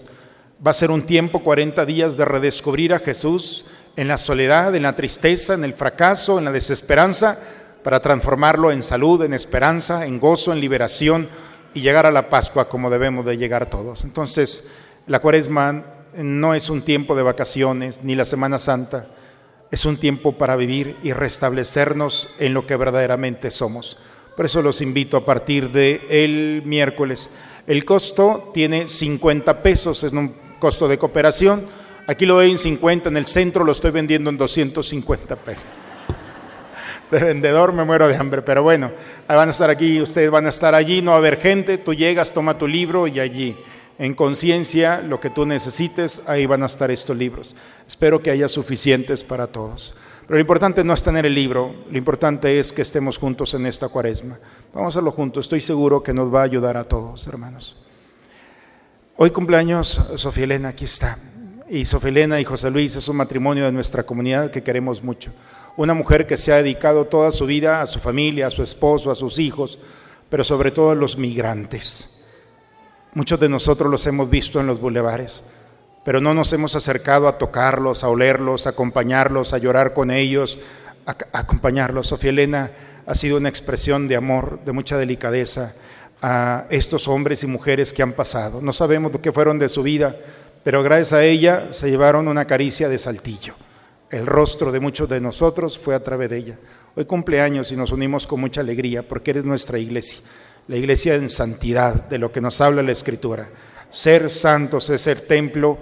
Va 0.66 0.72
a 0.72 0.76
ser 0.76 0.92
un 0.92 1.04
tiempo, 1.04 1.44
40 1.44 1.86
días, 1.86 2.16
de 2.16 2.26
redescubrir 2.26 2.94
a 2.94 3.00
Jesús 3.00 3.66
en 3.98 4.08
la 4.08 4.18
soledad, 4.18 4.74
en 4.76 4.84
la 4.84 4.96
tristeza, 4.96 5.54
en 5.54 5.66
el 5.66 5.74
fracaso, 5.74 6.40
en 6.40 6.46
la 6.46 6.52
desesperanza, 6.52 7.38
para 7.84 8.00
transformarlo 8.00 8.72
en 8.72 8.82
salud, 8.82 9.22
en 9.24 9.34
esperanza, 9.34 10.06
en 10.06 10.20
gozo, 10.20 10.54
en 10.54 10.62
liberación 10.62 11.28
y 11.74 11.82
llegar 11.82 12.06
a 12.06 12.12
la 12.12 12.30
Pascua 12.30 12.68
como 12.68 12.90
debemos 12.90 13.26
de 13.26 13.38
llegar 13.38 13.70
todos. 13.70 14.04
Entonces, 14.04 14.72
la 15.08 15.20
cuaresma 15.20 15.84
no 16.16 16.54
es 16.54 16.70
un 16.70 16.82
tiempo 16.82 17.16
de 17.16 17.24
vacaciones, 17.24 18.04
ni 18.04 18.16
la 18.16 18.26
Semana 18.26 18.60
Santa. 18.60 19.08
Es 19.72 19.86
un 19.86 19.98
tiempo 19.98 20.34
para 20.34 20.56
vivir 20.56 20.98
y 21.02 21.14
restablecernos 21.14 22.30
en 22.40 22.54
lo 22.54 22.68
que 22.68 22.76
verdaderamente 22.76 23.52
somos. 23.52 23.98
Por 24.36 24.46
eso 24.46 24.62
los 24.62 24.82
invito 24.82 25.18
a 25.18 25.26
partir 25.26 25.72
de 25.72 26.02
el 26.10 26.64
miércoles. 26.66 27.30
El 27.68 27.86
costo 27.86 28.52
tiene 28.54 28.88
50 28.88 29.62
pesos, 29.62 30.04
es 30.04 30.12
un 30.14 30.36
costo 30.60 30.88
de 30.88 30.98
cooperación. 30.98 31.66
Aquí 32.08 32.26
lo 32.26 32.36
doy 32.36 32.52
en 32.52 32.60
50, 32.60 33.10
en 33.10 33.18
el 33.18 33.28
centro 33.28 33.64
lo 33.64 33.72
estoy 33.72 33.92
vendiendo 33.92 34.30
en 34.30 34.38
250 34.38 35.36
pesos. 35.38 35.66
De 37.12 37.20
vendedor 37.20 37.74
me 37.74 37.84
muero 37.84 38.08
de 38.08 38.16
hambre, 38.16 38.42
pero 38.42 38.64
bueno, 38.64 38.92
van 39.28 39.50
a 39.50 39.52
estar 39.52 39.70
aquí, 39.70 40.02
ustedes 40.02 40.32
van 40.32 40.46
a 40.46 40.50
estar 40.50 40.74
allí, 40.74 41.02
no 41.02 41.12
va 41.12 41.18
a 41.18 41.20
haber 41.20 41.38
gente, 41.38 41.78
tú 41.78 41.94
llegas, 41.94 42.32
toma 42.32 42.58
tu 42.58 42.68
libro 42.68 43.06
y 43.06 43.20
allí 43.20 43.58
en 44.02 44.16
conciencia 44.16 45.00
lo 45.02 45.20
que 45.20 45.30
tú 45.30 45.46
necesites, 45.46 46.24
ahí 46.26 46.48
van 46.48 46.64
a 46.64 46.66
estar 46.66 46.90
estos 46.90 47.16
libros. 47.16 47.56
Espero 47.88 48.20
que 48.20 48.32
haya 48.32 48.48
suficientes 48.48 49.24
para 49.24 49.46
todos. 49.46 49.94
Pero 50.22 50.38
lo 50.38 50.40
importante 50.40 50.84
no 50.84 50.94
es 50.94 51.04
tener 51.04 51.26
el 51.26 51.36
libro, 51.36 51.76
lo 51.88 51.98
importante 51.98 52.60
es 52.60 52.72
que 52.72 52.82
estemos 52.82 53.18
juntos 53.18 53.54
en 53.54 53.66
esta 53.66 53.90
cuaresma. 53.90 54.40
Vamos 54.74 54.88
a 54.88 54.90
hacerlo 54.90 55.12
juntos, 55.12 55.46
estoy 55.46 55.62
seguro 55.62 56.02
que 56.02 56.14
nos 56.14 56.34
va 56.34 56.40
a 56.42 56.46
ayudar 56.46 56.78
a 56.78 56.86
todos, 56.86 57.28
hermanos. 57.28 57.78
Hoy 59.18 59.30
cumpleaños 59.30 60.02
Sofía 60.16 60.46
Elena, 60.46 60.70
aquí 60.70 60.86
está. 60.86 61.18
Y 61.70 61.86
Sofía 61.86 62.10
Elena 62.10 62.40
y 62.40 62.44
José 62.44 62.72
Luis 62.72 62.96
es 62.96 63.08
un 63.08 63.18
matrimonio 63.18 63.66
de 63.66 63.72
nuestra 63.72 64.02
comunidad 64.02 64.50
que 64.50 64.64
queremos 64.64 65.04
mucho. 65.04 65.32
Una 65.78 65.94
mujer 65.94 66.28
que 66.28 66.38
se 66.38 66.52
ha 66.52 66.58
dedicado 66.58 67.06
toda 67.06 67.32
su 67.32 67.46
vida 67.46 67.82
a 67.82 67.88
su 67.88 68.00
familia, 68.00 68.48
a 68.48 68.52
su 68.52 68.64
esposo, 68.64 69.12
a 69.12 69.16
sus 69.16 69.40
hijos, 69.40 69.80
pero 70.30 70.44
sobre 70.44 70.72
todo 70.72 70.92
a 70.92 70.96
los 70.96 71.18
migrantes. 71.18 72.20
Muchos 73.14 73.40
de 73.40 73.50
nosotros 73.50 73.92
los 73.92 74.06
hemos 74.08 74.30
visto 74.30 74.60
en 74.60 74.68
los 74.68 74.80
bulevares, 74.80 75.44
pero 76.06 76.22
no 76.22 76.34
nos 76.34 76.54
hemos 76.54 76.76
acercado 76.76 77.28
a 77.28 77.38
tocarlos, 77.38 78.04
a 78.04 78.10
olerlos, 78.10 78.66
a 78.66 78.72
acompañarlos, 78.72 79.54
a 79.54 79.58
llorar 79.58 79.94
con 79.94 80.12
ellos, 80.12 80.58
a, 81.06 81.16
acompañarlos. 81.38 82.08
Sofía 82.08 82.30
Elena 82.30 82.72
ha 83.06 83.16
sido 83.16 83.38
una 83.38 83.50
expresión 83.50 84.08
de 84.08 84.16
amor, 84.16 84.60
de 84.66 84.72
mucha 84.72 84.98
delicadeza 84.98 85.76
a 86.22 86.66
estos 86.70 87.08
hombres 87.08 87.44
y 87.44 87.48
mujeres 87.48 87.92
que 87.92 88.04
han 88.04 88.14
pasado. 88.14 88.62
No 88.62 88.74
sabemos 88.74 89.12
qué 89.22 89.32
fueron 89.32 89.60
de 89.60 89.70
su 89.70 89.84
vida, 89.84 90.16
pero 90.64 90.84
gracias 90.84 91.14
a 91.14 91.24
ella 91.24 91.68
se 91.72 91.90
llevaron 91.90 92.28
una 92.28 92.46
caricia 92.46 92.88
de 92.88 93.00
saltillo. 93.00 93.56
El 94.12 94.28
rostro 94.28 94.72
de 94.72 94.80
muchos 94.80 95.10
de 95.10 95.20
nosotros 95.20 95.80
fue 95.80 95.96
a 95.96 96.04
través 96.04 96.30
de 96.30 96.38
ella. 96.38 96.60
Hoy 96.96 97.06
cumpleaños 97.06 97.72
y 97.72 97.76
nos 97.76 97.92
unimos 97.92 98.28
con 98.28 98.40
mucha 98.40 98.62
alegría 98.62 99.08
porque 99.08 99.32
eres 99.32 99.46
nuestra 99.46 99.80
iglesia 99.80 100.20
la 100.68 100.78
iglesia 100.78 101.16
en 101.16 101.30
santidad, 101.30 102.08
de 102.08 102.18
lo 102.18 102.32
que 102.32 102.42
nos 102.42 102.62
habla 102.62 102.82
la 102.82 102.92
Escritura. 102.92 103.50
Ser 103.90 104.30
santos 104.30 104.90
es 104.90 105.02
ser 105.02 105.22
templo 105.22 105.78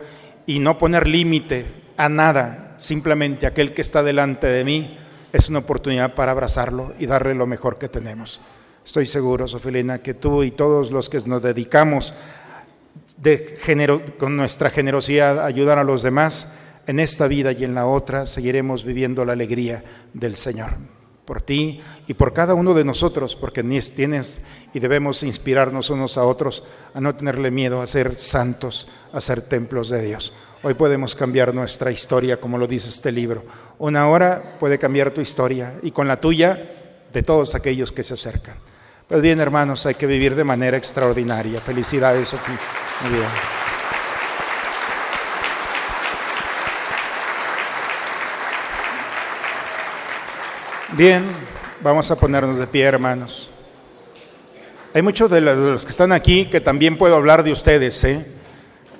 y 0.45 0.59
no 0.59 0.77
poner 0.77 1.07
límite 1.07 1.65
a 1.97 2.09
nada, 2.09 2.75
simplemente 2.79 3.45
aquel 3.45 3.73
que 3.73 3.81
está 3.81 4.01
delante 4.01 4.47
de 4.47 4.63
mí 4.63 4.97
es 5.31 5.49
una 5.49 5.59
oportunidad 5.59 6.15
para 6.15 6.31
abrazarlo 6.31 6.93
y 6.97 7.05
darle 7.05 7.35
lo 7.35 7.45
mejor 7.45 7.77
que 7.77 7.87
tenemos. 7.87 8.41
Estoy 8.83 9.05
seguro, 9.05 9.47
Sofilina, 9.47 9.99
que 9.99 10.15
tú 10.15 10.41
y 10.41 10.51
todos 10.51 10.89
los 10.89 11.09
que 11.09 11.19
nos 11.27 11.43
dedicamos 11.43 12.13
de 13.17 13.59
con 14.17 14.35
nuestra 14.35 14.69
generosidad 14.69 15.39
a 15.39 15.45
ayudar 15.45 15.77
a 15.77 15.83
los 15.83 16.01
demás, 16.01 16.55
en 16.89 16.99
esta 16.99 17.27
vida 17.27 17.51
y 17.51 17.63
en 17.63 17.75
la 17.75 17.85
otra 17.85 18.25
seguiremos 18.25 18.83
viviendo 18.83 19.23
la 19.23 19.33
alegría 19.33 19.83
del 20.11 20.35
Señor 20.35 20.71
por 21.23 21.39
ti 21.39 21.79
y 22.07 22.15
por 22.15 22.33
cada 22.33 22.55
uno 22.55 22.73
de 22.73 22.83
nosotros, 22.83 23.35
porque 23.35 23.61
tienes 23.61 24.41
y 24.73 24.79
debemos 24.79 25.21
inspirarnos 25.21 25.91
unos 25.91 26.17
a 26.17 26.23
otros 26.23 26.63
a 26.95 26.99
no 26.99 27.13
tenerle 27.13 27.51
miedo 27.51 27.83
a 27.83 27.85
ser 27.85 28.15
santos, 28.15 28.87
a 29.13 29.21
ser 29.21 29.43
templos 29.43 29.89
de 29.89 30.01
Dios. 30.01 30.33
Hoy 30.63 30.73
podemos 30.73 31.13
cambiar 31.13 31.53
nuestra 31.53 31.91
historia, 31.91 32.37
como 32.37 32.57
lo 32.57 32.65
dice 32.65 32.89
este 32.89 33.11
libro. 33.11 33.43
Una 33.77 34.09
hora 34.09 34.57
puede 34.59 34.79
cambiar 34.79 35.11
tu 35.11 35.21
historia 35.21 35.75
y 35.83 35.91
con 35.91 36.07
la 36.07 36.19
tuya 36.19 36.71
de 37.13 37.21
todos 37.21 37.53
aquellos 37.53 37.91
que 37.91 38.03
se 38.03 38.15
acercan. 38.15 38.55
Pues 39.07 39.21
bien, 39.21 39.39
hermanos, 39.39 39.85
hay 39.85 39.93
que 39.93 40.07
vivir 40.07 40.33
de 40.33 40.43
manera 40.43 40.77
extraordinaria. 40.77 41.61
Felicidades, 41.61 42.29
Sofía. 42.29 42.57
Muy 43.03 43.13
bien. 43.13 43.78
Bien, 50.99 51.23
vamos 51.81 52.11
a 52.11 52.17
ponernos 52.17 52.57
de 52.57 52.67
pie, 52.67 52.83
hermanos. 52.83 53.49
Hay 54.93 55.01
muchos 55.01 55.31
de 55.31 55.39
los 55.39 55.85
que 55.85 55.91
están 55.91 56.11
aquí 56.11 56.47
que 56.47 56.59
también 56.59 56.97
puedo 56.97 57.15
hablar 57.15 57.41
de 57.41 57.53
ustedes, 57.53 58.03
¿eh? 58.03 58.25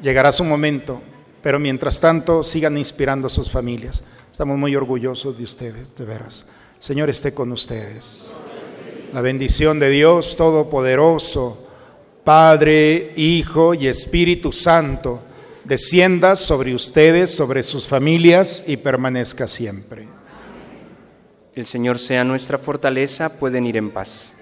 Llegará 0.02 0.32
su 0.32 0.46
momento, 0.46 1.02
pero 1.44 1.60
mientras 1.60 2.00
tanto 2.00 2.42
sigan 2.42 2.78
inspirando 2.78 3.28
a 3.28 3.30
sus 3.30 3.52
familias. 3.52 4.02
Estamos 4.32 4.58
muy 4.58 4.78
orgullosos 4.78 5.38
de 5.38 5.44
ustedes, 5.44 5.94
de 5.94 6.06
veras. 6.06 6.46
Señor 6.80 7.10
esté 7.10 7.34
con 7.34 7.52
ustedes. 7.52 8.34
La 9.14 9.20
bendición 9.20 9.78
de 9.78 9.90
Dios 9.90 10.38
Todopoderoso, 10.38 11.68
Padre, 12.24 13.12
Hijo 13.18 13.74
y 13.74 13.88
Espíritu 13.88 14.54
Santo, 14.54 15.20
descienda 15.66 16.38
sobre 16.38 16.74
ustedes, 16.74 17.36
sobre 17.36 17.62
sus 17.62 17.86
familias 17.86 18.64
y 18.68 18.78
permanezca 18.78 19.50
siempre. 19.50 20.09
El 21.60 21.66
Señor 21.66 22.00
sea 22.00 22.24
nuestra 22.24 22.58
fortaleza, 22.58 23.38
pueden 23.38 23.66
ir 23.66 23.76
en 23.76 23.92
paz. 23.92 24.36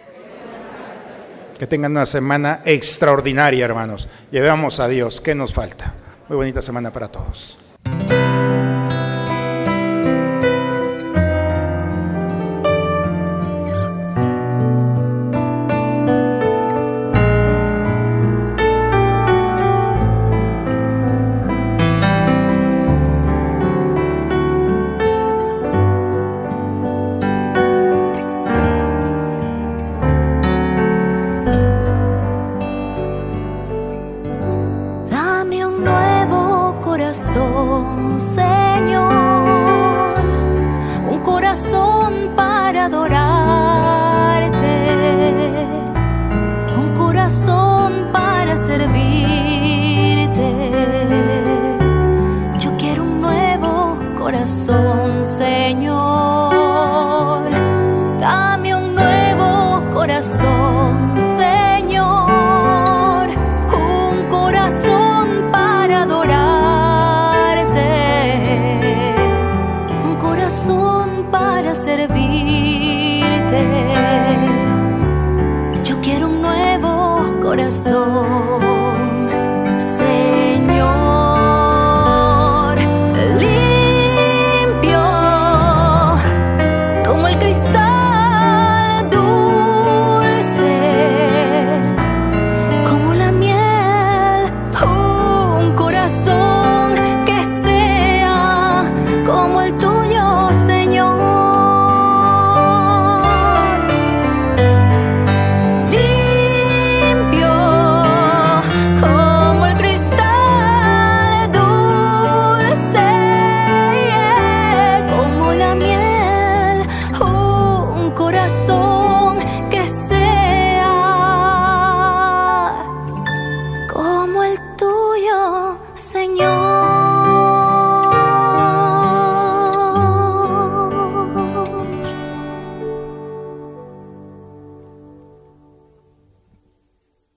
Que 1.58 1.66
tengan 1.66 1.94
una 1.94 2.06
semana 2.06 2.62
extraordinaria, 2.64 3.66
hermanos. 3.66 4.08
Llevamos 4.30 4.80
a 4.80 4.88
Dios. 4.88 5.20
¿Qué 5.20 5.34
nos 5.34 5.52
falta? 5.52 5.96
Muy 6.30 6.36
bonita 6.36 6.62
semana 6.62 6.94
para 6.94 7.08
todos. 7.08 7.58